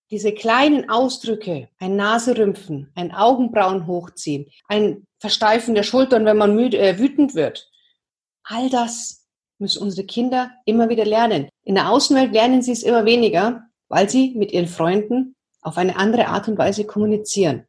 diese 0.09 0.33
kleinen 0.33 0.89
Ausdrücke, 0.89 1.69
ein 1.79 1.95
Naserümpfen, 1.95 2.91
ein 2.95 3.11
Augenbrauen 3.11 3.87
hochziehen, 3.87 4.49
ein 4.67 5.05
Versteifen 5.19 5.75
der 5.75 5.83
Schultern, 5.83 6.25
wenn 6.25 6.37
man 6.37 6.55
müde, 6.55 6.77
äh, 6.77 6.97
wütend 6.97 7.35
wird. 7.35 7.69
All 8.43 8.69
das 8.69 9.25
müssen 9.59 9.81
unsere 9.81 10.05
Kinder 10.05 10.51
immer 10.65 10.89
wieder 10.89 11.05
lernen. 11.05 11.49
In 11.63 11.75
der 11.75 11.89
Außenwelt 11.89 12.31
lernen 12.31 12.61
sie 12.61 12.71
es 12.71 12.83
immer 12.83 13.05
weniger, 13.05 13.63
weil 13.89 14.09
sie 14.09 14.33
mit 14.35 14.51
ihren 14.51 14.67
Freunden 14.67 15.35
auf 15.61 15.77
eine 15.77 15.97
andere 15.97 16.27
Art 16.27 16.47
und 16.47 16.57
Weise 16.57 16.85
kommunizieren. 16.85 17.65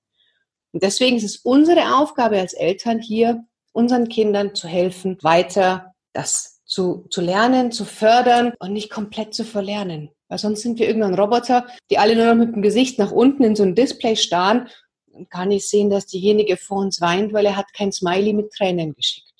Und 0.72 0.82
deswegen 0.82 1.16
ist 1.16 1.24
es 1.24 1.36
unsere 1.38 1.96
Aufgabe 1.96 2.38
als 2.38 2.52
Eltern 2.52 3.00
hier, 3.00 3.44
unseren 3.72 4.08
Kindern 4.08 4.54
zu 4.54 4.68
helfen, 4.68 5.18
weiter 5.22 5.94
das 6.12 6.60
zu, 6.64 7.06
zu 7.10 7.20
lernen, 7.20 7.72
zu 7.72 7.84
fördern 7.84 8.52
und 8.58 8.72
nicht 8.72 8.90
komplett 8.90 9.34
zu 9.34 9.44
verlernen. 9.44 10.10
Weil 10.28 10.38
sonst 10.38 10.62
sind 10.62 10.78
wir 10.78 10.86
irgendwann 10.86 11.14
Roboter, 11.14 11.66
die 11.90 11.98
alle 11.98 12.14
nur 12.14 12.26
noch 12.26 12.46
mit 12.46 12.54
dem 12.54 12.62
Gesicht 12.62 12.98
nach 12.98 13.12
unten 13.12 13.44
in 13.44 13.56
so 13.56 13.62
ein 13.62 13.74
Display 13.74 14.16
starren 14.16 14.68
und 15.12 15.30
kann 15.30 15.48
nicht 15.48 15.68
sehen, 15.68 15.90
dass 15.90 16.06
diejenige 16.06 16.56
vor 16.56 16.78
uns 16.78 17.00
weint, 17.00 17.32
weil 17.32 17.46
er 17.46 17.56
hat 17.56 17.72
kein 17.72 17.92
Smiley 17.92 18.32
mit 18.32 18.52
Tränen 18.52 18.94
geschickt. 18.94 19.32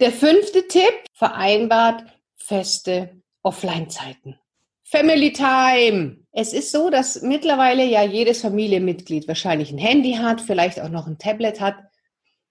Der 0.00 0.12
fünfte 0.12 0.68
Tipp 0.68 0.92
vereinbart 1.14 2.04
feste 2.36 3.22
Offline-Zeiten. 3.42 4.38
Family 4.84 5.32
Time. 5.32 6.18
Es 6.30 6.52
ist 6.52 6.70
so, 6.70 6.90
dass 6.90 7.22
mittlerweile 7.22 7.84
ja 7.84 8.02
jedes 8.04 8.42
Familienmitglied 8.42 9.26
wahrscheinlich 9.26 9.72
ein 9.72 9.78
Handy 9.78 10.12
hat, 10.12 10.40
vielleicht 10.40 10.80
auch 10.80 10.90
noch 10.90 11.08
ein 11.08 11.18
Tablet 11.18 11.60
hat. 11.60 11.76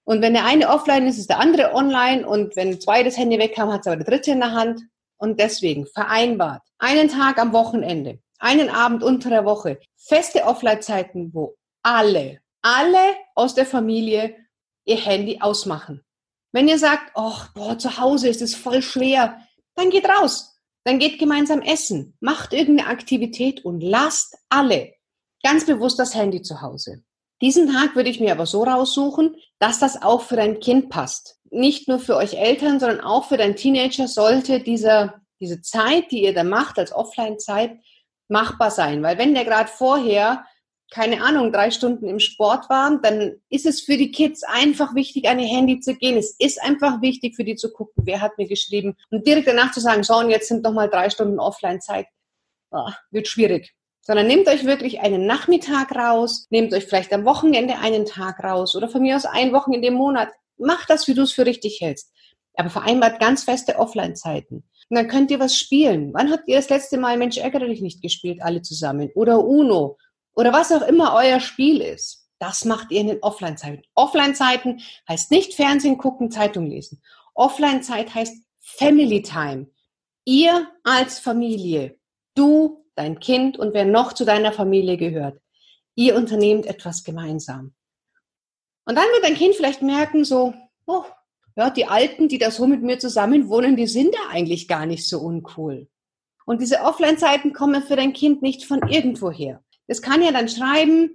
Und 0.04 0.20
wenn 0.22 0.34
der 0.34 0.44
eine 0.44 0.68
offline 0.68 1.06
ist, 1.06 1.18
ist 1.18 1.30
der 1.30 1.40
andere 1.40 1.72
online. 1.74 2.28
Und 2.28 2.54
wenn 2.54 2.78
zwei 2.80 3.02
das 3.02 3.16
Handy 3.16 3.38
weg 3.38 3.56
haben, 3.56 3.72
hat 3.72 3.80
es 3.80 3.86
aber 3.86 3.96
der 3.96 4.06
dritte 4.06 4.32
in 4.32 4.40
der 4.40 4.52
Hand. 4.52 4.82
Und 5.18 5.40
deswegen 5.40 5.86
vereinbart 5.86 6.62
einen 6.78 7.08
Tag 7.08 7.38
am 7.38 7.52
Wochenende, 7.52 8.20
einen 8.38 8.68
Abend 8.68 9.02
unter 9.02 9.30
der 9.30 9.44
Woche, 9.44 9.78
feste 9.96 10.44
Offline-Zeiten, 10.44 11.32
wo 11.32 11.56
alle, 11.82 12.40
alle 12.62 13.16
aus 13.34 13.54
der 13.54 13.66
Familie 13.66 14.36
ihr 14.84 14.96
Handy 14.96 15.40
ausmachen. 15.40 16.04
Wenn 16.52 16.68
ihr 16.68 16.78
sagt, 16.78 17.12
oh, 17.14 17.38
boah, 17.54 17.78
zu 17.78 17.98
Hause 17.98 18.28
ist 18.28 18.42
es 18.42 18.54
voll 18.54 18.82
schwer, 18.82 19.40
dann 19.74 19.90
geht 19.90 20.08
raus 20.08 20.56
dann 20.86 21.00
geht 21.00 21.18
gemeinsam 21.18 21.62
essen, 21.62 22.16
macht 22.20 22.52
irgendeine 22.52 22.88
Aktivität 22.88 23.64
und 23.64 23.80
lasst 23.80 24.38
alle 24.48 24.94
ganz 25.42 25.66
bewusst 25.66 25.98
das 25.98 26.14
Handy 26.14 26.42
zu 26.42 26.62
Hause. 26.62 27.02
Diesen 27.42 27.70
Tag 27.70 27.94
würde 27.94 28.08
ich 28.08 28.20
mir 28.20 28.32
aber 28.32 28.46
so 28.46 28.64
raussuchen, 28.64 29.36
dass 29.58 29.78
das 29.78 30.00
auch 30.00 30.22
für 30.22 30.36
dein 30.36 30.60
Kind 30.60 30.88
passt. 30.88 31.38
Nicht 31.50 31.86
nur 31.86 31.98
für 31.98 32.16
euch 32.16 32.34
Eltern, 32.34 32.80
sondern 32.80 33.00
auch 33.00 33.28
für 33.28 33.36
dein 33.36 33.56
Teenager 33.56 34.08
sollte 34.08 34.60
diese, 34.60 35.14
diese 35.40 35.60
Zeit, 35.60 36.10
die 36.10 36.22
ihr 36.22 36.34
da 36.34 36.44
macht 36.44 36.78
als 36.78 36.92
Offline-Zeit, 36.92 37.78
machbar 38.28 38.70
sein. 38.70 39.02
Weil 39.02 39.18
wenn 39.18 39.34
der 39.34 39.44
gerade 39.44 39.68
vorher, 39.68 40.44
keine 40.90 41.22
Ahnung, 41.22 41.52
drei 41.52 41.70
Stunden 41.70 42.08
im 42.08 42.20
Sport 42.20 42.70
war, 42.70 42.98
dann 43.02 43.36
ist 43.50 43.66
es 43.66 43.82
für 43.82 43.98
die 43.98 44.10
Kids 44.10 44.42
einfach 44.42 44.94
wichtig, 44.94 45.28
an 45.28 45.38
ihr 45.38 45.48
Handy 45.48 45.80
zu 45.80 45.94
gehen. 45.94 46.16
Es 46.16 46.34
ist 46.38 46.62
einfach 46.62 47.02
wichtig 47.02 47.36
für 47.36 47.44
die 47.44 47.56
zu 47.56 47.70
gucken, 47.70 48.04
wer 48.06 48.22
hat 48.22 48.38
mir 48.38 48.48
geschrieben. 48.48 48.96
Und 49.10 49.26
direkt 49.26 49.46
danach 49.46 49.72
zu 49.72 49.80
sagen, 49.80 50.04
so, 50.04 50.16
und 50.16 50.30
jetzt 50.30 50.48
sind 50.48 50.62
noch 50.62 50.72
mal 50.72 50.88
drei 50.88 51.10
Stunden 51.10 51.38
Offline-Zeit, 51.38 52.06
oh, 52.70 52.90
wird 53.10 53.28
schwierig 53.28 53.74
sondern 54.06 54.28
nehmt 54.28 54.46
euch 54.46 54.64
wirklich 54.64 55.00
einen 55.00 55.26
Nachmittag 55.26 55.92
raus, 55.96 56.46
nehmt 56.50 56.72
euch 56.72 56.84
vielleicht 56.84 57.12
am 57.12 57.24
Wochenende 57.24 57.78
einen 57.78 58.06
Tag 58.06 58.42
raus 58.44 58.76
oder 58.76 58.88
von 58.88 59.02
mir 59.02 59.16
aus 59.16 59.24
ein 59.24 59.52
Wochenende 59.52 59.88
im 59.88 59.94
Monat. 59.94 60.28
Macht 60.58 60.88
das, 60.90 61.08
wie 61.08 61.14
du 61.14 61.22
es 61.22 61.32
für 61.32 61.44
richtig 61.44 61.80
hältst. 61.80 62.12
Aber 62.54 62.70
vereinbart 62.70 63.18
ganz 63.18 63.42
feste 63.42 63.76
Offline-Zeiten. 63.78 64.62
Und 64.88 64.96
dann 64.96 65.08
könnt 65.08 65.32
ihr 65.32 65.40
was 65.40 65.58
spielen. 65.58 66.14
Wann 66.14 66.30
habt 66.30 66.44
ihr 66.46 66.56
das 66.56 66.70
letzte 66.70 66.98
Mal 66.98 67.18
Mensch 67.18 67.36
ärgere 67.36 67.66
dich 67.66 67.82
nicht 67.82 68.00
gespielt, 68.00 68.40
alle 68.42 68.62
zusammen? 68.62 69.10
Oder 69.16 69.44
Uno? 69.44 69.98
Oder 70.36 70.52
was 70.52 70.70
auch 70.70 70.82
immer 70.82 71.12
euer 71.14 71.40
Spiel 71.40 71.80
ist. 71.80 72.28
Das 72.38 72.64
macht 72.64 72.92
ihr 72.92 73.00
in 73.00 73.08
den 73.08 73.22
Offline-Zeiten. 73.22 73.82
Offline-Zeiten 73.96 74.80
heißt 75.08 75.32
nicht 75.32 75.54
Fernsehen 75.54 75.98
gucken, 75.98 76.30
Zeitung 76.30 76.66
lesen. 76.66 77.02
Offline-Zeit 77.34 78.14
heißt 78.14 78.36
Family 78.60 79.22
Time. 79.22 79.66
Ihr 80.24 80.68
als 80.84 81.18
Familie. 81.18 81.98
Du 82.34 82.85
dein 82.96 83.20
Kind 83.20 83.58
und 83.58 83.74
wer 83.74 83.84
noch 83.84 84.12
zu 84.12 84.24
deiner 84.24 84.52
Familie 84.52 84.96
gehört. 84.96 85.40
Ihr 85.94 86.16
unternehmt 86.16 86.66
etwas 86.66 87.04
gemeinsam. 87.04 87.74
Und 88.84 88.96
dann 88.96 89.06
wird 89.12 89.24
dein 89.24 89.34
Kind 89.34 89.54
vielleicht 89.54 89.82
merken, 89.82 90.24
so, 90.24 90.54
oh, 90.86 91.04
ja, 91.56 91.70
die 91.70 91.86
Alten, 91.86 92.28
die 92.28 92.38
da 92.38 92.50
so 92.50 92.66
mit 92.66 92.82
mir 92.82 92.98
zusammen 92.98 93.48
wohnen, 93.48 93.76
die 93.76 93.86
sind 93.86 94.14
ja 94.14 94.28
eigentlich 94.30 94.68
gar 94.68 94.86
nicht 94.86 95.08
so 95.08 95.20
uncool. 95.20 95.88
Und 96.44 96.60
diese 96.60 96.80
Offline-Zeiten 96.80 97.52
kommen 97.52 97.82
für 97.82 97.96
dein 97.96 98.12
Kind 98.12 98.42
nicht 98.42 98.64
von 98.64 98.86
irgendwoher. 98.88 99.62
Das 99.88 100.02
kann 100.02 100.22
ja 100.22 100.32
dann 100.32 100.48
schreiben, 100.48 101.10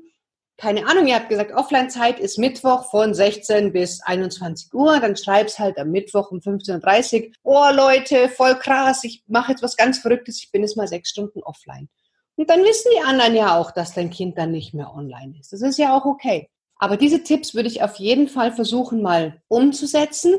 keine 0.62 0.86
Ahnung, 0.86 1.08
ihr 1.08 1.15
habt 1.15 1.30
gesagt, 1.30 1.54
Offline-Zeit 1.54 2.19
ist 2.19 2.38
Mittwoch 2.38 2.91
von 2.91 3.15
16 3.15 3.74
bis 3.74 4.00
21 4.04 4.71
Uhr, 4.76 5.00
dann 5.00 5.15
schreib's 5.15 5.58
halt 5.58 5.80
am 5.80 5.89
Mittwoch 5.89 6.30
um 6.30 6.38
15.30 6.38 7.30
Uhr, 7.30 7.32
oh 7.41 7.76
Leute, 7.76 8.30
voll 8.30 8.54
krass, 8.60 9.04
ich 9.04 9.24
mache 9.26 9.54
jetzt 9.54 9.63
was 9.63 9.76
ganz 9.76 9.97
Verrücktes, 9.97 10.38
ich 10.38 10.52
bin 10.52 10.62
jetzt 10.62 10.78
mal 10.78 10.88
sechs 10.88 11.10
Stunden 11.10 11.41
offline. 11.41 11.89
Und 12.36 12.52
dann 12.52 12.63
wissen 12.63 12.91
die 12.95 13.04
anderen 13.04 13.34
ja 13.34 13.58
auch, 13.58 13.71
dass 13.71 13.95
dein 13.95 14.12
Kind 14.12 14.38
dann 14.38 14.52
nicht 14.52 14.76
mehr 14.76 14.93
online 14.93 15.34
ist. 15.39 15.52
Das 15.52 15.63
ist 15.63 15.80
ja 15.80 15.97
auch 15.97 16.06
okay. 16.06 16.47
Aber 16.76 16.95
diese 16.95 17.24
Tipps 17.24 17.56
würde 17.56 17.67
ich 17.67 17.82
auf 17.82 17.95
jeden 17.95 18.28
Fall 18.28 18.52
versuchen 18.52 19.02
mal 19.02 19.41
umzusetzen, 19.47 20.36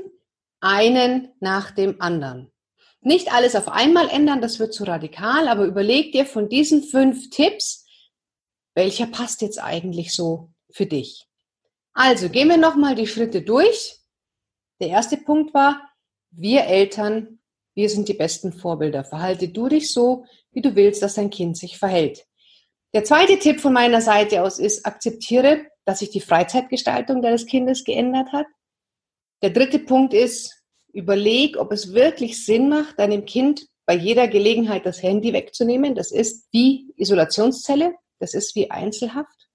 einen 0.60 1.30
nach 1.40 1.72
dem 1.72 2.00
anderen. 2.00 2.52
Nicht 3.00 3.32
alles 3.32 3.56
auf 3.56 3.66
einmal 3.66 4.08
ändern, 4.08 4.40
das 4.40 4.60
wird 4.60 4.72
zu 4.72 4.84
radikal, 4.84 5.48
aber 5.48 5.64
überleg 5.64 6.12
dir 6.12 6.26
von 6.26 6.48
diesen 6.48 6.84
fünf 6.84 7.30
Tipps, 7.30 7.81
welcher 8.74 9.06
passt 9.06 9.42
jetzt 9.42 9.62
eigentlich 9.62 10.14
so 10.14 10.50
für 10.70 10.86
dich? 10.86 11.26
Also 11.92 12.28
gehen 12.28 12.48
wir 12.48 12.56
nochmal 12.56 12.94
die 12.94 13.06
Schritte 13.06 13.42
durch. 13.42 13.98
Der 14.80 14.88
erste 14.88 15.16
Punkt 15.16 15.52
war, 15.54 15.80
wir 16.30 16.64
Eltern, 16.64 17.40
wir 17.74 17.88
sind 17.88 18.08
die 18.08 18.14
besten 18.14 18.52
Vorbilder. 18.52 19.04
Verhalte 19.04 19.48
du 19.48 19.68
dich 19.68 19.92
so, 19.92 20.24
wie 20.52 20.62
du 20.62 20.74
willst, 20.74 21.02
dass 21.02 21.14
dein 21.14 21.30
Kind 21.30 21.56
sich 21.56 21.78
verhält. 21.78 22.26
Der 22.94 23.04
zweite 23.04 23.38
Tipp 23.38 23.60
von 23.60 23.72
meiner 23.72 24.00
Seite 24.00 24.42
aus 24.42 24.58
ist, 24.58 24.84
akzeptiere, 24.84 25.66
dass 25.84 26.00
sich 26.00 26.10
die 26.10 26.20
Freizeitgestaltung 26.20 27.22
deines 27.22 27.46
Kindes 27.46 27.84
geändert 27.84 28.32
hat. 28.32 28.46
Der 29.42 29.50
dritte 29.50 29.78
Punkt 29.78 30.14
ist, 30.14 30.62
überleg, 30.92 31.56
ob 31.56 31.72
es 31.72 31.94
wirklich 31.94 32.44
Sinn 32.44 32.68
macht, 32.68 32.98
deinem 32.98 33.24
Kind 33.24 33.66
bei 33.86 33.94
jeder 33.94 34.28
Gelegenheit 34.28 34.86
das 34.86 35.02
Handy 35.02 35.32
wegzunehmen. 35.32 35.94
Das 35.94 36.12
ist 36.12 36.46
wie 36.52 36.92
Isolationszelle. 36.96 37.94
Das 38.22 38.34
ist 38.34 38.54
wie 38.54 38.70
Einzelhaft. 38.70 39.48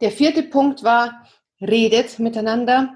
Der 0.00 0.10
vierte 0.10 0.42
Punkt 0.42 0.82
war, 0.82 1.24
redet 1.60 2.18
miteinander. 2.18 2.92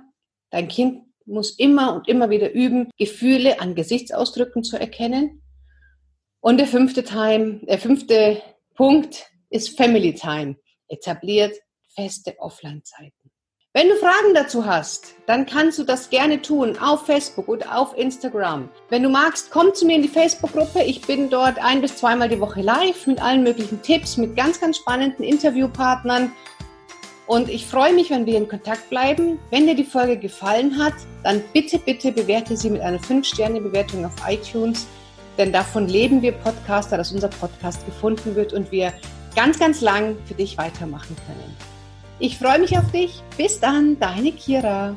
Dein 0.51 0.67
Kind 0.67 1.05
muss 1.27 1.57
immer 1.61 1.95
und 1.95 2.09
immer 2.09 2.29
wieder 2.29 2.51
üben, 2.51 2.91
Gefühle 2.99 3.61
an 3.61 3.77
Gesichtsausdrücken 3.77 4.65
zu 4.65 4.81
erkennen. 4.81 5.45
Und 6.41 6.59
der 6.59 6.67
fünfte, 6.67 7.05
Time, 7.05 7.61
der 7.69 7.79
fünfte 7.79 8.43
Punkt 8.75 9.31
ist 9.49 9.77
Family 9.77 10.13
Time. 10.13 10.57
Etabliert 10.89 11.57
feste 11.95 12.37
Offline-Zeiten. 12.41 13.20
Wenn 13.73 13.89
du 13.89 13.95
Fragen 13.95 14.35
dazu 14.35 14.67
hast, 14.67 15.15
dann 15.27 15.47
kannst 15.47 15.79
du 15.79 15.85
das 15.85 16.11
gerne 16.11 16.43
tun 16.43 16.77
auf 16.79 17.07
Facebook 17.07 17.47
oder 17.47 17.79
auf 17.79 17.97
Instagram. 17.97 18.69
Wenn 18.89 19.05
du 19.05 19.09
magst, 19.09 19.53
komm 19.53 19.73
zu 19.75 19.87
mir 19.87 19.95
in 19.95 20.03
die 20.03 20.09
Facebook-Gruppe. 20.09 20.83
Ich 20.83 21.03
bin 21.03 21.31
dort 21.31 21.57
ein 21.61 21.81
bis 21.81 21.97
zweimal 21.97 22.29
die 22.29 22.41
Woche 22.41 22.63
live 22.63 23.07
mit 23.07 23.23
allen 23.23 23.45
möglichen 23.45 23.81
Tipps, 23.81 24.17
mit 24.17 24.35
ganz, 24.35 24.61
ganz 24.61 24.79
spannenden 24.79 25.25
Interviewpartnern. 25.25 26.33
Und 27.29 27.49
ich 27.49 27.65
freue 27.65 27.93
mich, 27.95 28.11
wenn 28.11 28.27
wir 28.27 28.39
in 28.39 28.49
Kontakt 28.49 28.91
bleiben. 28.91 29.39
Wenn 29.51 29.69
dir 29.69 29.77
die 29.77 29.85
Folge 29.85 30.17
gefallen 30.17 30.77
hat, 30.77 30.95
dann 31.23 31.41
bitte, 31.53 31.79
bitte 31.79 32.11
bewerte 32.11 32.57
sie 32.57 32.71
mit 32.71 32.81
einer 32.81 32.99
5-Sterne-Bewertung 32.99 34.05
auf 34.05 34.15
iTunes. 34.27 34.89
Denn 35.39 35.53
davon 35.53 35.87
leben 35.87 36.23
wir 36.23 36.33
Podcaster, 36.33 36.97
dass 36.97 37.13
unser 37.13 37.29
Podcast 37.29 37.87
gefunden 37.87 38.35
wird 38.35 38.53
und 38.53 38.73
wir 38.73 38.93
ganz, 39.37 39.61
ganz 39.61 39.81
lang 39.81 40.17
für 40.27 40.35
dich 40.35 40.59
weitermachen 40.59 41.15
können. 41.25 41.70
Ich 42.23 42.37
freue 42.37 42.59
mich 42.59 42.77
auf 42.77 42.93
dich. 42.93 43.23
Bis 43.39 43.59
dann, 43.59 43.99
deine 43.99 44.33
Kira. 44.33 44.95